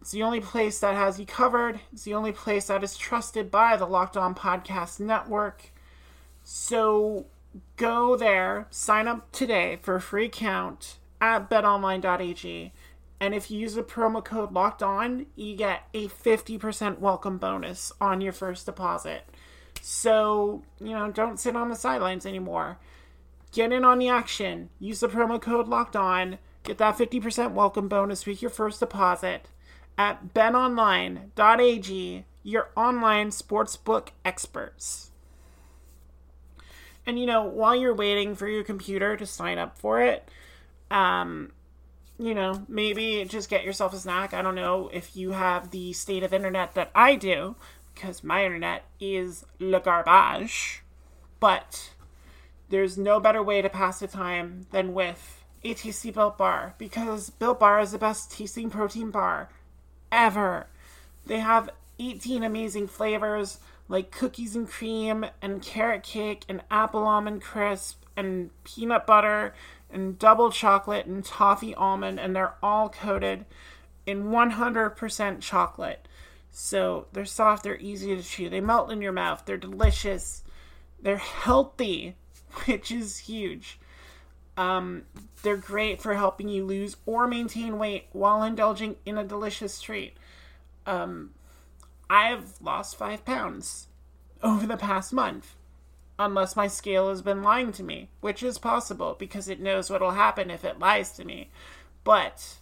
It's 0.00 0.10
the 0.10 0.22
only 0.22 0.40
place 0.40 0.78
that 0.80 0.94
has 0.94 1.18
you 1.18 1.26
covered. 1.26 1.80
It's 1.92 2.04
the 2.04 2.14
only 2.14 2.30
place 2.32 2.66
that 2.66 2.84
is 2.84 2.96
trusted 2.96 3.50
by 3.50 3.76
the 3.76 3.86
Locked 3.86 4.16
On 4.16 4.36
Podcast 4.36 5.00
Network. 5.00 5.72
So 6.44 7.26
go 7.76 8.16
there, 8.16 8.66
sign 8.70 9.08
up 9.08 9.30
today 9.32 9.78
for 9.82 9.96
a 9.96 10.00
free 10.00 10.26
account 10.26 10.98
at 11.22 11.48
betonline.ag. 11.48 12.72
And 13.20 13.34
if 13.34 13.50
you 13.50 13.60
use 13.60 13.74
the 13.74 13.82
promo 13.84 14.22
code 14.22 14.52
locked 14.52 14.82
on, 14.82 15.26
you 15.36 15.54
get 15.56 15.84
a 15.94 16.08
50% 16.08 16.98
welcome 16.98 17.38
bonus 17.38 17.92
on 18.00 18.20
your 18.20 18.32
first 18.32 18.66
deposit. 18.66 19.22
So, 19.80 20.64
you 20.80 20.90
know, 20.90 21.12
don't 21.12 21.38
sit 21.38 21.54
on 21.54 21.70
the 21.70 21.76
sidelines 21.76 22.26
anymore. 22.26 22.78
Get 23.52 23.72
in 23.72 23.84
on 23.84 24.00
the 24.00 24.08
action. 24.08 24.70
Use 24.80 24.98
the 24.98 25.08
promo 25.08 25.40
code 25.40 25.68
locked 25.68 25.94
on. 25.94 26.38
Get 26.64 26.78
that 26.78 26.98
50% 26.98 27.52
welcome 27.52 27.86
bonus 27.86 28.26
with 28.26 28.42
your 28.42 28.50
first 28.50 28.80
deposit 28.80 29.46
at 29.96 30.34
betonline.ag, 30.34 32.24
your 32.42 32.70
online 32.76 33.28
sportsbook 33.28 34.08
experts. 34.24 35.10
And 37.06 37.18
you 37.18 37.26
know, 37.26 37.44
while 37.44 37.76
you're 37.76 37.94
waiting 37.94 38.34
for 38.34 38.48
your 38.48 38.64
computer 38.64 39.16
to 39.16 39.26
sign 39.26 39.58
up 39.58 39.78
for 39.78 40.00
it, 40.00 40.28
um, 40.92 41.52
you 42.18 42.34
know, 42.34 42.64
maybe 42.68 43.24
just 43.24 43.50
get 43.50 43.64
yourself 43.64 43.94
a 43.94 43.98
snack. 43.98 44.34
I 44.34 44.42
don't 44.42 44.54
know 44.54 44.90
if 44.92 45.16
you 45.16 45.32
have 45.32 45.70
the 45.70 45.92
state 45.92 46.22
of 46.22 46.32
internet 46.32 46.74
that 46.74 46.90
I 46.94 47.16
do, 47.16 47.56
because 47.94 48.22
my 48.22 48.44
internet 48.44 48.84
is 49.00 49.44
le 49.58 49.80
garbage. 49.80 50.82
But 51.40 51.92
there's 52.68 52.96
no 52.96 53.20
better 53.20 53.42
way 53.42 53.62
to 53.62 53.68
pass 53.68 54.00
the 54.00 54.06
time 54.06 54.66
than 54.70 54.94
with 54.94 55.44
ATC 55.64 56.14
Built 56.14 56.38
Bar 56.38 56.74
because 56.78 57.30
Built 57.30 57.60
Bar 57.60 57.80
is 57.80 57.92
the 57.92 57.98
best 57.98 58.30
tasting 58.30 58.70
protein 58.70 59.10
bar 59.10 59.48
ever. 60.10 60.66
They 61.26 61.40
have 61.40 61.70
18 61.98 62.42
amazing 62.42 62.88
flavors 62.88 63.58
like 63.88 64.10
cookies 64.10 64.56
and 64.56 64.68
cream 64.68 65.26
and 65.40 65.62
carrot 65.62 66.02
cake 66.02 66.44
and 66.48 66.62
apple 66.70 67.04
almond 67.06 67.42
crisp 67.42 68.02
and 68.16 68.50
peanut 68.64 69.06
butter 69.06 69.54
and 69.92 70.18
double 70.18 70.50
chocolate 70.50 71.06
and 71.06 71.24
toffee 71.24 71.74
almond 71.74 72.18
and 72.18 72.34
they're 72.34 72.54
all 72.62 72.88
coated 72.88 73.44
in 74.06 74.24
100% 74.24 75.40
chocolate. 75.40 76.08
So 76.50 77.06
they're 77.12 77.24
soft, 77.24 77.62
they're 77.62 77.78
easy 77.78 78.14
to 78.16 78.22
chew, 78.22 78.50
they 78.50 78.60
melt 78.60 78.90
in 78.90 79.00
your 79.00 79.12
mouth, 79.12 79.44
they're 79.46 79.56
delicious, 79.56 80.42
they're 81.00 81.16
healthy 81.16 82.16
which 82.66 82.90
is 82.90 83.18
huge. 83.18 83.78
Um, 84.56 85.04
they're 85.42 85.56
great 85.56 86.02
for 86.02 86.14
helping 86.14 86.48
you 86.48 86.64
lose 86.64 86.96
or 87.06 87.26
maintain 87.26 87.78
weight 87.78 88.06
while 88.12 88.42
indulging 88.42 88.96
in 89.06 89.16
a 89.16 89.24
delicious 89.24 89.80
treat. 89.80 90.16
Um, 90.86 91.30
I've 92.10 92.60
lost 92.60 92.96
five 92.96 93.24
pounds 93.24 93.88
over 94.42 94.66
the 94.66 94.76
past 94.76 95.12
month, 95.12 95.54
unless 96.18 96.56
my 96.56 96.66
scale 96.66 97.08
has 97.08 97.22
been 97.22 97.42
lying 97.42 97.72
to 97.72 97.82
me, 97.82 98.10
which 98.20 98.42
is 98.42 98.58
possible 98.58 99.16
because 99.18 99.48
it 99.48 99.60
knows 99.60 99.90
what'll 99.90 100.12
happen 100.12 100.50
if 100.50 100.64
it 100.64 100.78
lies 100.78 101.12
to 101.12 101.24
me. 101.24 101.50
But 102.04 102.58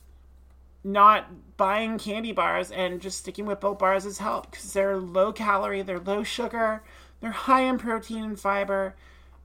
not 0.83 1.57
buying 1.57 1.99
candy 1.99 2.33
bars 2.33 2.71
and 2.71 3.01
just 3.01 3.19
sticking 3.19 3.47
with 3.47 3.61
Built 3.61 3.79
bars 3.79 4.05
has 4.05 4.19
helped 4.19 4.53
because 4.53 4.73
they're 4.73 4.97
low 4.97 5.33
calorie, 5.33 5.83
they're 5.83 5.99
low 5.99 6.23
sugar, 6.23 6.83
they're 7.21 7.31
high 7.31 7.63
in 7.63 7.77
protein 7.77 8.25
and 8.25 8.41
fiber, 8.41 8.95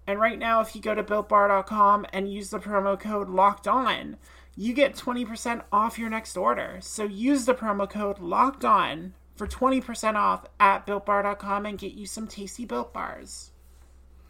and 0.07 0.19
right 0.19 0.37
now, 0.37 0.61
if 0.61 0.75
you 0.75 0.81
go 0.81 0.93
to 0.93 1.03
builtbar.com 1.03 2.05
and 2.13 2.31
use 2.31 2.49
the 2.49 2.59
promo 2.59 2.99
code 2.99 3.29
locked 3.29 3.67
on, 3.67 4.17
you 4.55 4.73
get 4.73 4.95
20% 4.95 5.63
off 5.71 5.97
your 5.97 6.09
next 6.09 6.37
order. 6.37 6.77
So 6.81 7.03
use 7.03 7.45
the 7.45 7.55
promo 7.55 7.89
code 7.89 8.19
locked 8.19 8.63
on 8.63 9.13
for 9.35 9.47
20% 9.47 10.15
off 10.15 10.45
at 10.59 10.85
builtbar.com 10.85 11.65
and 11.65 11.77
get 11.77 11.93
you 11.93 12.05
some 12.05 12.27
tasty 12.27 12.65
built 12.65 12.93
bars. 12.93 13.51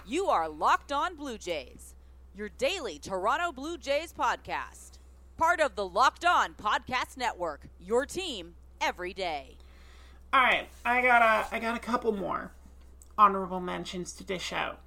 You 0.07 0.27
are 0.27 0.47
Locked 0.47 0.91
On 0.91 1.15
Blue 1.15 1.39
Jays, 1.39 1.95
your 2.35 2.49
daily 2.49 2.99
Toronto 2.99 3.51
Blue 3.51 3.75
Jays 3.75 4.13
podcast. 4.13 4.99
Part 5.35 5.59
of 5.59 5.75
the 5.75 5.87
Locked 5.87 6.23
On 6.23 6.53
Podcast 6.53 7.17
Network, 7.17 7.65
your 7.79 8.05
team 8.05 8.53
every 8.79 9.15
day. 9.15 9.57
All 10.31 10.43
right, 10.43 10.67
I 10.85 11.01
got 11.01 11.23
a 11.23 11.55
I 11.55 11.59
got 11.59 11.75
a 11.75 11.79
couple 11.79 12.11
more 12.11 12.51
honorable 13.17 13.59
mentions 13.59 14.13
to 14.13 14.23
dish 14.23 14.53
out 14.53 14.79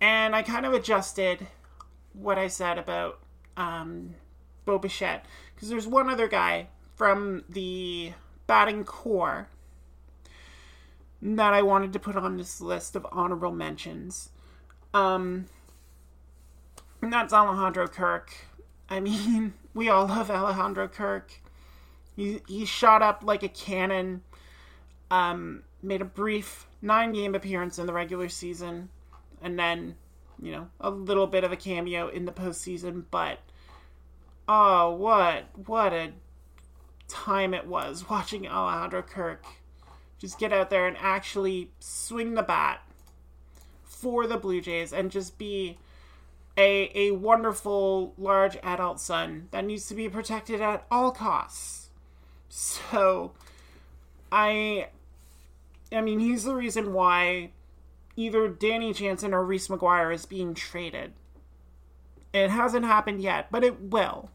and 0.00 0.36
I 0.36 0.42
kind 0.42 0.64
of 0.64 0.72
adjusted 0.72 1.48
what 2.12 2.38
I 2.38 2.46
said 2.46 2.78
about 2.78 3.18
um, 3.56 4.14
Bo 4.64 4.78
Bichette 4.78 5.26
because 5.54 5.68
there's 5.68 5.86
one 5.88 6.08
other 6.08 6.28
guy 6.28 6.68
from 6.94 7.42
the 7.48 8.12
batting 8.46 8.84
corps 8.84 9.48
that 11.22 11.54
I 11.54 11.62
wanted 11.62 11.92
to 11.92 11.98
put 11.98 12.16
on 12.16 12.36
this 12.36 12.60
list 12.60 12.94
of 12.94 13.06
honorable 13.10 13.52
mentions. 13.52 14.30
Um, 14.92 15.46
that's 17.00 17.32
Alejandro 17.32 17.88
Kirk. 17.88 18.32
I 18.88 19.00
mean, 19.00 19.54
we 19.74 19.88
all 19.88 20.06
love 20.06 20.30
Alejandro 20.30 20.88
Kirk. 20.88 21.32
He, 22.16 22.40
he 22.46 22.64
shot 22.64 23.02
up 23.02 23.22
like 23.24 23.42
a 23.42 23.48
cannon, 23.48 24.22
um, 25.10 25.62
made 25.82 26.02
a 26.02 26.06
brief 26.06 26.66
nine 26.82 27.12
game 27.12 27.34
appearance 27.34 27.78
in 27.78 27.86
the 27.86 27.92
regular 27.92 28.28
season, 28.28 28.88
and 29.40 29.58
then 29.58 29.96
you 30.42 30.52
know 30.52 30.68
a 30.80 30.90
little 30.90 31.26
bit 31.26 31.44
of 31.44 31.52
a 31.52 31.56
cameo 31.56 32.08
in 32.08 32.24
the 32.24 32.32
postseason. 32.32 33.04
But 33.10 33.38
oh, 34.48 34.90
what 34.92 35.44
what 35.66 35.92
a 35.92 36.12
time 37.08 37.54
it 37.54 37.66
was 37.66 38.04
watching 38.10 38.46
Alejandro 38.46 39.02
Kirk 39.02 39.44
just 40.18 40.38
get 40.38 40.52
out 40.52 40.68
there 40.68 40.86
and 40.86 40.96
actually 40.98 41.70
swing 41.78 42.34
the 42.34 42.42
bat 42.42 42.82
for 44.00 44.26
the 44.26 44.36
Blue 44.36 44.60
Jays 44.60 44.92
and 44.92 45.10
just 45.10 45.38
be 45.38 45.78
a 46.56 46.90
a 46.94 47.10
wonderful 47.12 48.14
large 48.18 48.56
adult 48.62 49.00
son 49.00 49.48
that 49.50 49.64
needs 49.64 49.86
to 49.88 49.94
be 49.94 50.08
protected 50.08 50.60
at 50.60 50.86
all 50.90 51.10
costs. 51.10 51.88
So 52.48 53.32
I 54.32 54.88
I 55.92 56.00
mean 56.00 56.18
he's 56.18 56.44
the 56.44 56.54
reason 56.54 56.92
why 56.92 57.50
either 58.16 58.48
Danny 58.48 58.92
Jansen 58.92 59.32
or 59.32 59.44
Reese 59.44 59.68
McGuire 59.68 60.14
is 60.14 60.26
being 60.26 60.54
traded. 60.54 61.12
It 62.32 62.50
hasn't 62.50 62.84
happened 62.84 63.22
yet, 63.22 63.48
but 63.50 63.64
it 63.64 63.80
will. 63.80 64.30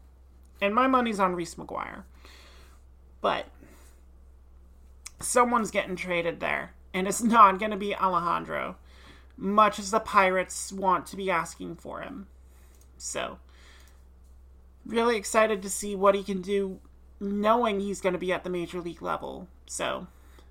And 0.60 0.74
my 0.74 0.86
money's 0.86 1.20
on 1.20 1.34
Reese 1.34 1.54
McGuire. 1.54 2.02
But 3.20 3.46
someone's 5.20 5.70
getting 5.70 5.96
traded 5.96 6.40
there. 6.40 6.72
And 6.92 7.06
it's 7.06 7.22
not 7.22 7.58
going 7.58 7.70
to 7.70 7.76
be 7.76 7.94
Alejandro, 7.94 8.76
much 9.36 9.78
as 9.78 9.90
the 9.90 10.00
Pirates 10.00 10.72
want 10.72 11.06
to 11.06 11.16
be 11.16 11.30
asking 11.30 11.76
for 11.76 12.00
him. 12.00 12.26
So, 12.96 13.38
really 14.84 15.16
excited 15.16 15.62
to 15.62 15.70
see 15.70 15.94
what 15.94 16.14
he 16.14 16.22
can 16.22 16.40
do 16.40 16.80
knowing 17.20 17.80
he's 17.80 18.00
going 18.00 18.12
to 18.12 18.18
be 18.18 18.32
at 18.32 18.44
the 18.44 18.50
major 18.50 18.80
league 18.80 19.02
level. 19.02 19.48
So, 19.66 20.06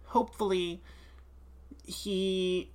hopefully, 0.05 0.81
he 1.83 2.69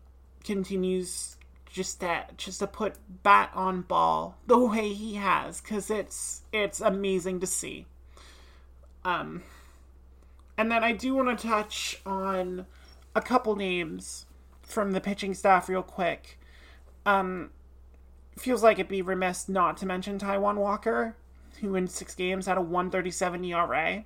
continues 0.44 1.36
just 1.72 2.00
that 2.00 2.36
just 2.36 2.58
to 2.58 2.66
put 2.66 2.96
bat 3.22 3.50
on 3.54 3.82
ball 3.82 4.36
the 4.46 4.58
way 4.66 4.92
he 4.92 5.14
has 5.14 5.60
because 5.60 5.90
it's 5.90 6.42
it's 6.52 6.80
amazing 6.80 7.38
to 7.38 7.46
see 7.46 7.86
um 9.04 9.42
and 10.58 10.70
then 10.70 10.82
i 10.82 10.92
do 10.92 11.14
want 11.14 11.38
to 11.38 11.48
touch 11.48 12.00
on 12.04 12.66
a 13.14 13.20
couple 13.20 13.54
names 13.54 14.26
from 14.70 14.92
the 14.92 15.00
pitching 15.00 15.34
staff 15.34 15.68
real 15.68 15.82
quick 15.82 16.38
um 17.06 17.50
feels 18.38 18.62
like 18.62 18.78
it'd 18.78 18.88
be 18.88 19.02
remiss 19.02 19.48
not 19.48 19.76
to 19.76 19.86
mention 19.86 20.18
taijuan 20.18 20.56
walker 20.56 21.16
who 21.60 21.74
in 21.74 21.86
six 21.86 22.14
games 22.14 22.46
had 22.46 22.56
a 22.56 22.60
137 22.60 23.44
era 23.44 24.04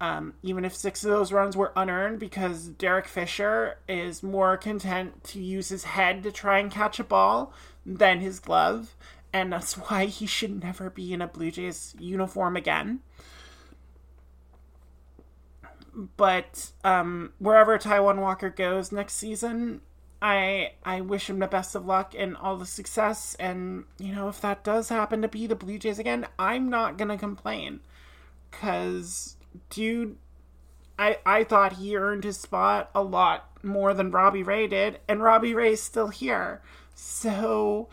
um, 0.00 0.34
even 0.42 0.64
if 0.64 0.76
six 0.76 1.02
of 1.02 1.10
those 1.10 1.32
runs 1.32 1.56
were 1.56 1.72
unearned 1.74 2.20
because 2.20 2.68
Derek 2.68 3.06
Fisher 3.06 3.78
is 3.88 4.22
more 4.22 4.56
content 4.56 5.24
to 5.24 5.40
use 5.40 5.70
his 5.70 5.84
head 5.84 6.22
to 6.22 6.30
try 6.30 6.58
and 6.58 6.70
catch 6.70 7.00
a 7.00 7.04
ball 7.04 7.52
than 7.84 8.20
his 8.20 8.38
glove, 8.38 8.94
and 9.32 9.52
that's 9.52 9.74
why 9.88 10.06
he 10.06 10.26
should 10.26 10.62
never 10.62 10.88
be 10.88 11.12
in 11.12 11.20
a 11.20 11.26
Blue 11.26 11.50
Jays 11.50 11.96
uniform 11.98 12.56
again. 12.56 13.00
But 16.16 16.70
um, 16.84 17.32
wherever 17.40 17.76
Taijuan 17.76 18.20
Walker 18.20 18.50
goes 18.50 18.92
next 18.92 19.14
season, 19.14 19.80
I 20.22 20.72
I 20.84 21.00
wish 21.00 21.28
him 21.28 21.40
the 21.40 21.48
best 21.48 21.74
of 21.74 21.86
luck 21.86 22.14
and 22.16 22.36
all 22.36 22.56
the 22.56 22.66
success. 22.66 23.34
And 23.40 23.84
you 23.98 24.14
know, 24.14 24.28
if 24.28 24.40
that 24.40 24.62
does 24.62 24.88
happen 24.90 25.22
to 25.22 25.28
be 25.28 25.48
the 25.48 25.56
Blue 25.56 25.76
Jays 25.76 25.98
again, 25.98 26.26
I'm 26.38 26.70
not 26.70 26.98
gonna 26.98 27.18
complain, 27.18 27.80
cause 28.52 29.36
dude, 29.70 30.16
I 30.96 31.18
I 31.26 31.42
thought 31.42 31.74
he 31.74 31.96
earned 31.96 32.22
his 32.22 32.38
spot 32.38 32.90
a 32.94 33.02
lot 33.02 33.48
more 33.64 33.92
than 33.92 34.12
Robbie 34.12 34.44
Ray 34.44 34.68
did, 34.68 35.00
and 35.08 35.20
Robbie 35.20 35.54
Ray's 35.54 35.82
still 35.82 36.08
here. 36.08 36.62
So, 36.94 37.88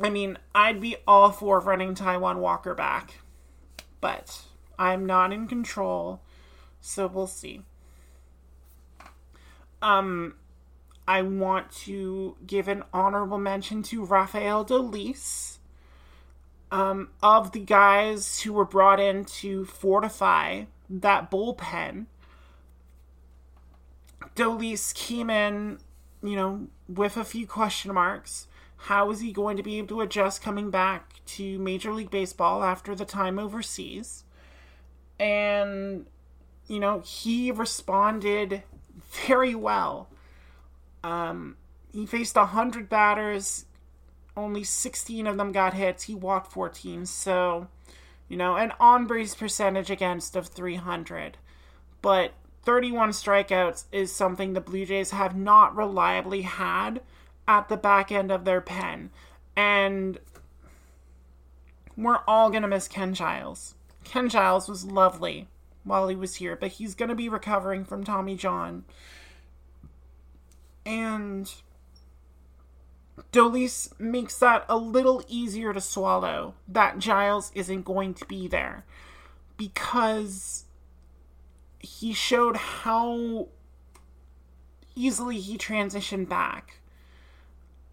I 0.00 0.10
mean, 0.10 0.38
I'd 0.54 0.80
be 0.80 0.96
all 1.08 1.32
for 1.32 1.58
running 1.58 1.96
Taijuan 1.96 2.36
Walker 2.36 2.74
back, 2.74 3.14
but 4.00 4.42
I'm 4.78 5.06
not 5.06 5.32
in 5.32 5.46
control, 5.46 6.20
so 6.80 7.06
we'll 7.06 7.26
see. 7.26 7.62
Um, 9.82 10.34
I 11.06 11.22
want 11.22 11.70
to 11.82 12.36
give 12.46 12.68
an 12.68 12.84
honorable 12.92 13.38
mention 13.38 13.82
to 13.84 14.04
Rafael 14.04 14.64
Dolis 14.64 15.58
um, 16.70 17.10
of 17.22 17.52
the 17.52 17.60
guys 17.60 18.40
who 18.40 18.52
were 18.52 18.64
brought 18.64 18.98
in 18.98 19.24
to 19.24 19.64
fortify 19.64 20.64
that 20.90 21.30
bullpen, 21.30 22.06
Dolis 24.34 24.92
came 24.94 25.30
in, 25.30 25.78
you 26.22 26.34
know, 26.34 26.66
with 26.88 27.16
a 27.16 27.24
few 27.24 27.46
question 27.46 27.94
marks. 27.94 28.48
How 28.76 29.10
is 29.10 29.20
he 29.20 29.32
going 29.32 29.56
to 29.56 29.62
be 29.62 29.78
able 29.78 29.88
to 29.88 30.00
adjust 30.00 30.42
coming 30.42 30.70
back 30.70 31.24
to 31.26 31.58
Major 31.58 31.92
League 31.92 32.10
Baseball 32.10 32.62
after 32.62 32.94
the 32.94 33.04
time 33.04 33.38
overseas? 33.38 34.24
And, 35.18 36.06
you 36.66 36.80
know, 36.80 37.00
he 37.00 37.50
responded 37.50 38.62
very 39.26 39.54
well. 39.54 40.08
Um, 41.02 41.56
he 41.92 42.06
faced 42.06 42.36
100 42.36 42.88
batters, 42.88 43.66
only 44.36 44.64
16 44.64 45.26
of 45.26 45.36
them 45.36 45.52
got 45.52 45.74
hits. 45.74 46.04
He 46.04 46.14
walked 46.14 46.52
14. 46.52 47.06
So, 47.06 47.68
you 48.28 48.36
know, 48.36 48.56
an 48.56 48.72
on 48.80 49.06
base 49.06 49.34
percentage 49.34 49.90
against 49.90 50.34
of 50.34 50.48
300. 50.48 51.38
But 52.02 52.32
31 52.64 53.10
strikeouts 53.10 53.84
is 53.92 54.12
something 54.12 54.52
the 54.52 54.60
Blue 54.60 54.86
Jays 54.86 55.10
have 55.10 55.36
not 55.36 55.76
reliably 55.76 56.42
had 56.42 57.00
at 57.46 57.68
the 57.68 57.76
back 57.76 58.10
end 58.10 58.32
of 58.32 58.44
their 58.44 58.60
pen. 58.60 59.10
And 59.54 60.18
we're 61.96 62.20
all 62.26 62.50
going 62.50 62.62
to 62.62 62.68
miss 62.68 62.88
Ken 62.88 63.14
Giles. 63.14 63.74
Ken 64.04 64.28
Giles 64.28 64.68
was 64.68 64.84
lovely 64.84 65.48
while 65.82 66.08
he 66.08 66.16
was 66.16 66.36
here, 66.36 66.56
but 66.56 66.72
he's 66.72 66.94
going 66.94 67.08
to 67.08 67.14
be 67.14 67.28
recovering 67.28 67.84
from 67.84 68.04
Tommy 68.04 68.36
John. 68.36 68.84
And 70.86 71.52
Dolis 73.32 73.98
makes 73.98 74.38
that 74.38 74.64
a 74.68 74.76
little 74.76 75.22
easier 75.28 75.72
to 75.72 75.80
swallow 75.80 76.54
that 76.68 76.98
Giles 76.98 77.52
isn't 77.54 77.84
going 77.84 78.14
to 78.14 78.24
be 78.26 78.48
there 78.48 78.84
because 79.56 80.64
he 81.78 82.12
showed 82.12 82.56
how 82.56 83.48
easily 84.94 85.38
he 85.38 85.58
transitioned 85.58 86.28
back 86.28 86.80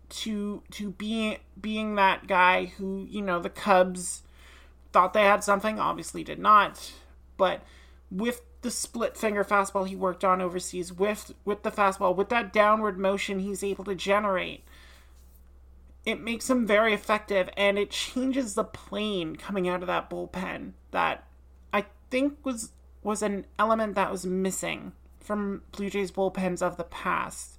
to 0.09 0.61
to 0.71 0.91
being 0.91 1.37
being 1.59 1.95
that 1.95 2.27
guy 2.27 2.65
who 2.65 3.07
you 3.09 3.21
know 3.21 3.39
the 3.39 3.49
Cubs 3.49 4.23
thought 4.91 5.13
they 5.13 5.23
had 5.23 5.43
something 5.43 5.79
obviously 5.79 6.23
did 6.23 6.39
not 6.39 6.91
but 7.37 7.61
with 8.09 8.41
the 8.61 8.71
split 8.71 9.17
finger 9.17 9.43
fastball 9.43 9.87
he 9.87 9.95
worked 9.95 10.23
on 10.23 10.41
overseas 10.41 10.91
with 10.91 11.33
with 11.45 11.63
the 11.63 11.71
fastball 11.71 12.15
with 12.15 12.29
that 12.29 12.53
downward 12.53 12.97
motion 12.97 13.39
he's 13.39 13.63
able 13.63 13.83
to 13.83 13.95
generate 13.95 14.63
it 16.05 16.19
makes 16.19 16.49
him 16.49 16.65
very 16.65 16.93
effective 16.93 17.49
and 17.55 17.77
it 17.77 17.91
changes 17.91 18.55
the 18.55 18.63
plane 18.63 19.35
coming 19.35 19.67
out 19.67 19.81
of 19.81 19.87
that 19.87 20.09
bullpen 20.09 20.71
that 20.91 21.27
I 21.71 21.85
think 22.09 22.43
was 22.43 22.71
was 23.03 23.21
an 23.21 23.45
element 23.57 23.95
that 23.95 24.11
was 24.11 24.25
missing 24.25 24.93
from 25.19 25.63
Blue 25.71 25.89
Jays 25.89 26.11
bullpens 26.11 26.61
of 26.61 26.77
the 26.77 26.83
past 26.83 27.57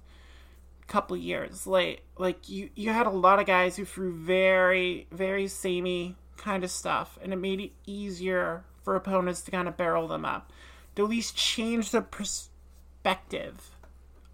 couple 0.87 1.15
years. 1.15 1.65
Like 1.65 2.03
like 2.17 2.49
you 2.49 2.69
you 2.75 2.89
had 2.89 3.07
a 3.07 3.11
lot 3.11 3.39
of 3.39 3.45
guys 3.45 3.77
who 3.77 3.85
threw 3.85 4.13
very 4.13 5.07
very 5.11 5.47
samey 5.47 6.15
kind 6.37 6.63
of 6.63 6.71
stuff 6.71 7.17
and 7.21 7.33
it 7.33 7.37
made 7.37 7.59
it 7.59 7.71
easier 7.85 8.63
for 8.83 8.95
opponents 8.95 9.41
to 9.41 9.51
kind 9.51 9.67
of 9.67 9.77
barrel 9.77 10.07
them 10.07 10.25
up. 10.25 10.51
To 10.95 11.03
at 11.03 11.09
least 11.09 11.35
change 11.35 11.91
the 11.91 12.01
perspective 12.01 13.71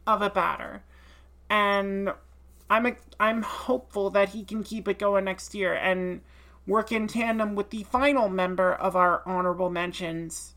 of 0.05 0.21
a 0.21 0.29
batter. 0.29 0.83
And 1.49 2.11
I'm 2.69 2.95
I'm 3.19 3.41
hopeful 3.41 4.09
that 4.11 4.29
he 4.29 4.43
can 4.43 4.63
keep 4.63 4.87
it 4.87 4.99
going 4.99 5.25
next 5.25 5.55
year 5.55 5.73
and 5.73 6.21
work 6.67 6.91
in 6.91 7.07
tandem 7.07 7.55
with 7.55 7.71
the 7.71 7.83
final 7.83 8.29
member 8.29 8.73
of 8.73 8.95
our 8.95 9.23
honorable 9.25 9.69
mentions. 9.69 10.53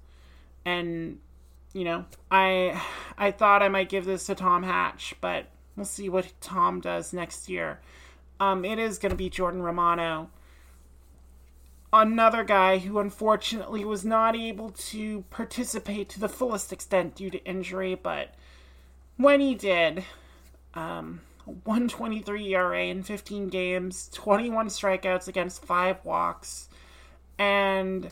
And 0.65 1.21
you 1.73 1.85
know, 1.85 2.05
I 2.31 2.81
I 3.17 3.31
thought 3.31 3.63
I 3.63 3.69
might 3.69 3.89
give 3.89 4.05
this 4.05 4.27
to 4.27 4.35
Tom 4.35 4.63
Hatch, 4.63 5.15
but 5.21 5.47
we'll 5.77 5.87
see 5.87 6.09
what 6.09 6.33
Tom 6.41 6.81
does 6.81 7.13
next 7.13 7.49
year. 7.49 7.81
Um, 8.41 8.65
it 8.65 8.79
is 8.79 8.99
going 8.99 9.11
to 9.11 9.17
be 9.17 9.31
Jordan 9.31 9.63
Romano, 9.63 10.31
another 11.93 12.43
guy 12.43 12.79
who 12.79 12.99
unfortunately 12.99 13.85
was 13.85 14.05
not 14.05 14.35
able 14.35 14.71
to 14.71 15.23
participate 15.31 16.09
to 16.09 16.21
the 16.21 16.29
fullest 16.29 16.73
extent 16.73 17.15
due 17.15 17.31
to 17.31 17.45
injury, 17.45 17.95
but 17.95 18.35
when 19.17 19.41
he 19.41 19.55
did, 19.55 20.05
um, 20.75 21.21
123 21.45 22.55
ERA 22.55 22.85
in 22.85 23.03
15 23.03 23.49
games, 23.49 24.09
21 24.13 24.69
strikeouts 24.69 25.29
against 25.29 25.65
5 25.65 26.05
walks, 26.05 26.69
and 27.39 28.11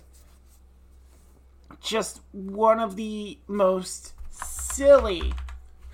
just 1.81 2.21
one 2.33 2.81
of 2.81 2.97
the 2.97 3.38
most 3.47 4.12
silly 4.31 5.33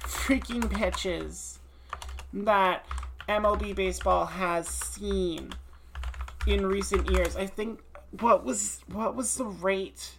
freaking 0.01 0.70
pitches 0.70 1.59
that 2.33 2.85
MLB 3.29 3.75
baseball 3.75 4.27
has 4.27 4.66
seen 4.66 5.53
in 6.46 6.66
recent 6.66 7.11
years. 7.11 7.37
I 7.37 7.46
think 7.46 7.80
what 8.20 8.44
was 8.44 8.80
what 8.90 9.14
was 9.14 9.35
the 9.37 9.44
rate 9.44 10.12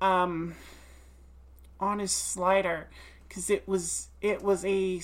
um 0.00 0.54
on 1.80 1.98
his 1.98 2.12
slider 2.12 2.88
cuz 3.28 3.50
it 3.50 3.66
was 3.66 4.08
it 4.20 4.42
was 4.42 4.64
a 4.64 5.00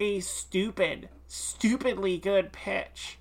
a 0.00 0.20
stupid, 0.20 1.08
stupidly 1.28 2.18
good 2.18 2.52
pitch. 2.52 3.18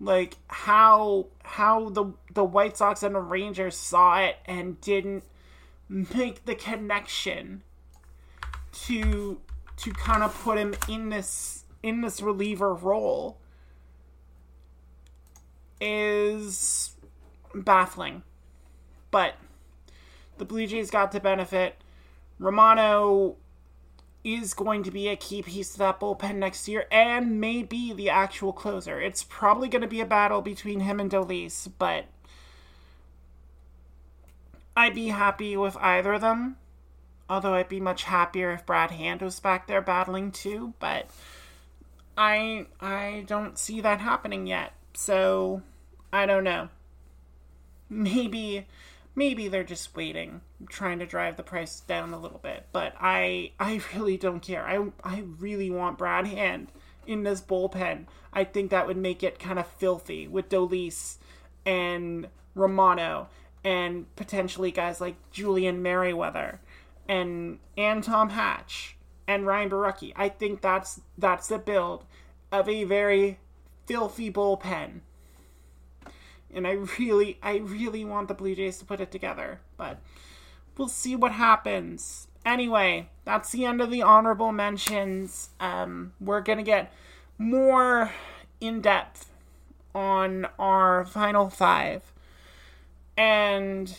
Like 0.00 0.36
how 0.48 1.26
how 1.44 1.90
the 1.90 2.12
the 2.32 2.44
White 2.44 2.76
Sox 2.76 3.02
and 3.02 3.14
the 3.14 3.20
Rangers 3.20 3.76
saw 3.76 4.20
it 4.20 4.36
and 4.46 4.80
didn't 4.80 5.24
make 5.88 6.44
the 6.44 6.54
connection 6.54 7.62
to 8.72 9.40
to 9.76 9.92
kind 9.92 10.22
of 10.22 10.34
put 10.42 10.58
him 10.58 10.74
in 10.88 11.10
this 11.10 11.64
in 11.82 12.00
this 12.00 12.20
reliever 12.20 12.74
role 12.74 13.38
is 15.82 16.92
baffling. 17.54 18.22
But 19.10 19.34
the 20.38 20.44
Blue 20.44 20.66
Jays 20.66 20.90
got 20.90 21.12
to 21.12 21.20
benefit. 21.20 21.76
Romano 22.38 23.36
is 24.24 24.54
going 24.54 24.84
to 24.84 24.90
be 24.90 25.08
a 25.08 25.16
key 25.16 25.42
piece 25.42 25.72
of 25.72 25.78
that 25.78 25.98
bullpen 25.98 26.36
next 26.36 26.68
year 26.68 26.86
and 26.92 27.40
may 27.40 27.62
be 27.62 27.92
the 27.92 28.08
actual 28.08 28.52
closer. 28.52 29.00
It's 29.00 29.24
probably 29.24 29.68
going 29.68 29.82
to 29.82 29.88
be 29.88 30.00
a 30.00 30.06
battle 30.06 30.40
between 30.40 30.80
him 30.80 31.00
and 31.00 31.10
Dolis, 31.10 31.68
but 31.78 32.04
I'd 34.76 34.94
be 34.94 35.08
happy 35.08 35.56
with 35.56 35.76
either 35.78 36.12
of 36.14 36.20
them. 36.20 36.56
Although 37.28 37.54
I'd 37.54 37.68
be 37.68 37.80
much 37.80 38.04
happier 38.04 38.52
if 38.52 38.64
Brad 38.66 38.92
Hand 38.92 39.22
was 39.22 39.40
back 39.40 39.66
there 39.66 39.80
battling 39.80 40.30
too, 40.30 40.74
but 40.78 41.10
I 42.16 42.66
I 42.80 43.24
don't 43.26 43.58
see 43.58 43.80
that 43.80 44.00
happening 44.00 44.46
yet. 44.46 44.72
So 44.94 45.62
I 46.12 46.26
don't 46.26 46.44
know. 46.44 46.68
Maybe 47.88 48.66
maybe 49.14 49.48
they're 49.48 49.64
just 49.64 49.94
waiting, 49.94 50.40
trying 50.68 50.98
to 50.98 51.06
drive 51.06 51.36
the 51.36 51.42
price 51.42 51.80
down 51.80 52.12
a 52.12 52.18
little 52.18 52.38
bit. 52.38 52.66
But 52.72 52.94
I 53.00 53.52
I 53.58 53.80
really 53.94 54.16
don't 54.16 54.40
care. 54.40 54.66
I 54.66 54.88
I 55.02 55.24
really 55.38 55.70
want 55.70 55.98
Brad 55.98 56.26
Hand 56.26 56.72
in 57.06 57.22
this 57.22 57.40
bullpen. 57.40 58.06
I 58.32 58.44
think 58.44 58.70
that 58.70 58.86
would 58.86 58.96
make 58.96 59.22
it 59.22 59.38
kind 59.38 59.58
of 59.58 59.66
filthy 59.66 60.28
with 60.28 60.48
Dolis 60.48 61.18
and 61.66 62.28
Romano 62.54 63.28
and 63.64 64.14
potentially 64.16 64.70
guys 64.70 65.00
like 65.00 65.16
Julian 65.30 65.82
Merryweather 65.82 66.60
and 67.08 67.58
and 67.76 68.02
Tom 68.02 68.30
Hatch 68.30 68.96
and 69.26 69.46
Ryan 69.46 69.70
Borucki. 69.70 70.12
I 70.16 70.28
think 70.28 70.60
that's 70.60 71.00
that's 71.16 71.48
the 71.48 71.58
build 71.58 72.04
of 72.50 72.68
a 72.68 72.84
very 72.84 73.38
filthy 73.86 74.30
bullpen. 74.30 75.00
And 76.52 76.66
I 76.66 76.72
really 76.98 77.38
I 77.42 77.56
really 77.56 78.04
want 78.04 78.28
the 78.28 78.34
Blue 78.34 78.54
Jays 78.54 78.78
to 78.78 78.84
put 78.84 79.00
it 79.00 79.10
together, 79.10 79.60
but 79.76 80.00
we'll 80.76 80.88
see 80.88 81.16
what 81.16 81.32
happens. 81.32 82.28
Anyway, 82.44 83.08
that's 83.24 83.52
the 83.52 83.64
end 83.64 83.80
of 83.80 83.90
the 83.90 84.02
honorable 84.02 84.52
mentions. 84.52 85.50
Um, 85.60 86.12
we're 86.20 86.40
gonna 86.40 86.62
get 86.62 86.92
more 87.38 88.12
in 88.60 88.80
depth 88.80 89.32
on 89.94 90.46
our 90.58 91.04
final 91.04 91.50
five 91.50 92.12
and, 93.16 93.94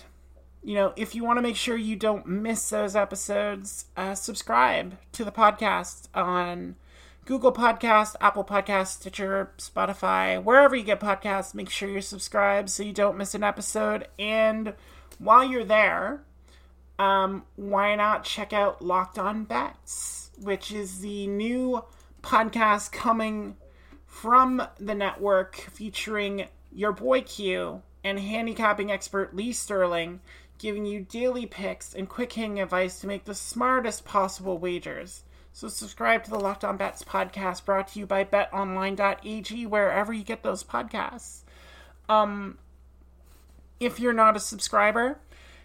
you 0.64 0.76
know, 0.76 0.94
if 0.96 1.14
you 1.14 1.24
want 1.24 1.38
to 1.38 1.42
make 1.42 1.56
sure 1.56 1.78
you 1.78 1.96
don't 1.96 2.26
miss 2.26 2.70
those 2.70 2.96
episodes, 2.96 3.86
uh, 3.96 4.16
subscribe 4.16 4.98
to 5.14 5.24
the 5.24 5.32
podcast 5.32 6.08
on 6.14 6.76
Google 7.26 7.54
Podcast, 7.54 8.16
Apple 8.20 8.44
Podcast, 8.44 8.88
Stitcher, 8.88 9.52
Spotify, 9.58 10.44
wherever 10.44 10.76
you 10.76 10.84
get 10.84 11.00
podcasts. 11.00 11.54
Make 11.54 11.70
sure 11.70 11.88
you're 11.88 12.02
subscribed 12.02 12.70
so 12.70 12.84
you 12.84 12.92
don't 12.92 13.18
miss 13.18 13.34
an 13.34 13.44
episode. 13.44 14.08
And 14.20 14.74
while 15.20 15.46
you're 15.46 15.64
there, 15.64 16.22
um, 17.00 17.46
why 17.56 17.96
not 17.96 18.26
check 18.26 18.52
out 18.52 18.82
Locked 18.82 19.18
On 19.18 19.46
Bets, 19.46 20.32
which 20.42 20.72
is 20.72 21.00
the 21.00 21.28
new 21.28 21.86
podcast 22.22 22.92
coming 22.92 23.56
from 24.06 24.62
the 24.78 24.96
network 24.96 25.56
featuring 25.56 26.48
your 26.74 26.92
boy 26.92 27.22
Q 27.22 27.82
and 28.04 28.20
handicapping 28.20 28.92
expert 28.92 29.34
Lee 29.34 29.54
Sterling, 29.54 30.20
giving 30.58 30.86
you 30.86 31.02
daily 31.02 31.46
picks 31.46 31.94
and 31.94 32.10
quick 32.10 32.34
hitting 32.34 32.60
advice 32.60 33.00
to 33.00 33.08
make 33.08 33.24
the 33.24 33.34
smartest 33.34 34.04
possible 34.04 34.58
wagers. 34.58 35.24
So 35.54 35.68
subscribe 35.68 36.24
to 36.24 36.32
the 36.32 36.40
Locked 36.40 36.64
On 36.64 36.78
Bets 36.78 37.04
podcast 37.04 37.64
brought 37.64 37.90
to 37.90 38.00
you 38.00 38.08
by 38.08 38.24
betonline.ag 38.24 39.68
wherever 39.68 40.12
you 40.12 40.24
get 40.24 40.42
those 40.42 40.64
podcasts. 40.64 41.42
Um 42.10 42.58
if 43.80 44.00
you're 44.00 44.14
not 44.14 44.36
a 44.36 44.40
subscriber, 44.40 45.20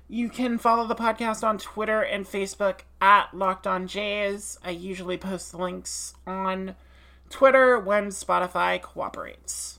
you 0.08 0.28
can 0.28 0.58
follow 0.58 0.86
the 0.86 0.94
podcast 0.94 1.42
on 1.42 1.56
Twitter 1.58 2.02
and 2.02 2.26
Facebook 2.26 2.80
at 3.00 3.32
Locked 3.32 3.66
On 3.66 3.86
Jays. 3.86 4.58
I 4.62 4.70
usually 4.70 5.16
post 5.16 5.52
the 5.52 5.58
links 5.58 6.14
on 6.26 6.74
Twitter 7.30 7.78
when 7.78 8.08
Spotify 8.08 8.80
cooperates. 8.80 9.78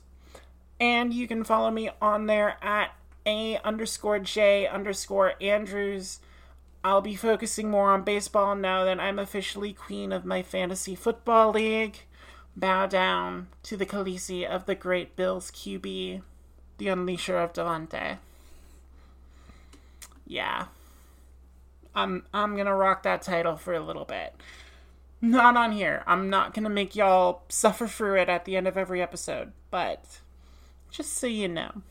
And 0.80 1.12
you 1.12 1.28
can 1.28 1.44
follow 1.44 1.70
me 1.70 1.90
on 2.00 2.26
there 2.26 2.56
at 2.62 2.94
A 3.26 3.58
underscore 3.58 4.18
J 4.18 4.66
underscore 4.66 5.34
Andrews. 5.40 6.20
I'll 6.82 7.02
be 7.02 7.14
focusing 7.14 7.70
more 7.70 7.90
on 7.90 8.04
baseball 8.04 8.54
now 8.54 8.84
that 8.84 8.98
I'm 8.98 9.18
officially 9.18 9.72
queen 9.72 10.12
of 10.12 10.24
my 10.24 10.42
fantasy 10.42 10.94
football 10.94 11.50
league. 11.50 11.98
Bow 12.56 12.86
down 12.86 13.48
to 13.64 13.76
the 13.76 13.86
Khaleesi 13.86 14.46
of 14.46 14.66
the 14.66 14.74
great 14.74 15.14
Bills 15.14 15.50
QB, 15.50 16.22
the 16.78 16.86
unleasher 16.86 17.42
of 17.42 17.52
Devontae. 17.52 18.18
Yeah. 20.26 20.66
I'm 21.94 22.24
I'm 22.32 22.56
gonna 22.56 22.74
rock 22.74 23.02
that 23.02 23.22
title 23.22 23.56
for 23.56 23.74
a 23.74 23.80
little 23.80 24.04
bit. 24.04 24.34
Not 25.20 25.56
on 25.56 25.72
here. 25.72 26.02
I'm 26.06 26.30
not 26.30 26.54
gonna 26.54 26.70
make 26.70 26.96
y'all 26.96 27.42
suffer 27.48 27.86
through 27.86 28.20
it 28.20 28.28
at 28.28 28.44
the 28.46 28.56
end 28.56 28.66
of 28.66 28.76
every 28.76 29.02
episode, 29.02 29.52
but 29.70 30.20
just 30.90 31.12
so 31.12 31.26
you 31.26 31.48
know. 31.48 31.82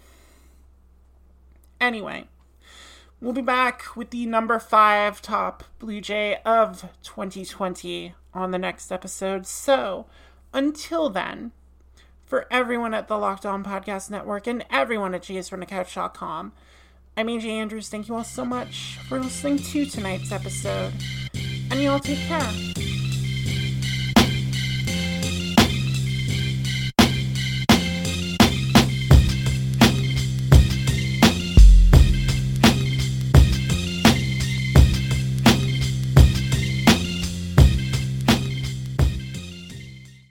Anyway, 1.80 2.28
we'll 3.22 3.34
be 3.34 3.42
back 3.42 3.96
with 3.96 4.10
the 4.12 4.26
number 4.26 4.60
five 4.60 5.22
top 5.22 5.64
Blue 5.80 6.02
Jay 6.02 6.38
of 6.46 6.86
2020 7.04 8.14
on 8.34 8.52
the 8.52 8.60
next 8.60 8.92
episode. 8.92 9.46
So, 9.46 10.06
until 10.54 11.10
then, 11.10 11.52
for 12.26 12.48
everyone 12.52 12.94
at 12.94 13.08
the 13.08 13.18
Locked 13.18 13.46
On 13.46 13.64
Podcast 13.64 14.10
Network 14.10 14.48
and 14.48 14.66
everyone 14.70 15.16
at 15.16 15.24
jaysfromthecouch.com, 15.24 16.54
I'm 17.18 17.28
AJ 17.28 17.46
Andrews. 17.46 17.90
Thank 17.90 18.08
you 18.08 18.16
all 18.16 18.24
so 18.24 18.46
much 18.46 18.98
for 19.08 19.20
listening 19.20 19.58
to 19.58 19.86
tonight's 19.86 20.32
episode. 20.32 20.94
And 21.72 21.82
you 21.82 21.90
all 21.90 22.00
take 22.00 22.20
care. 22.20 22.89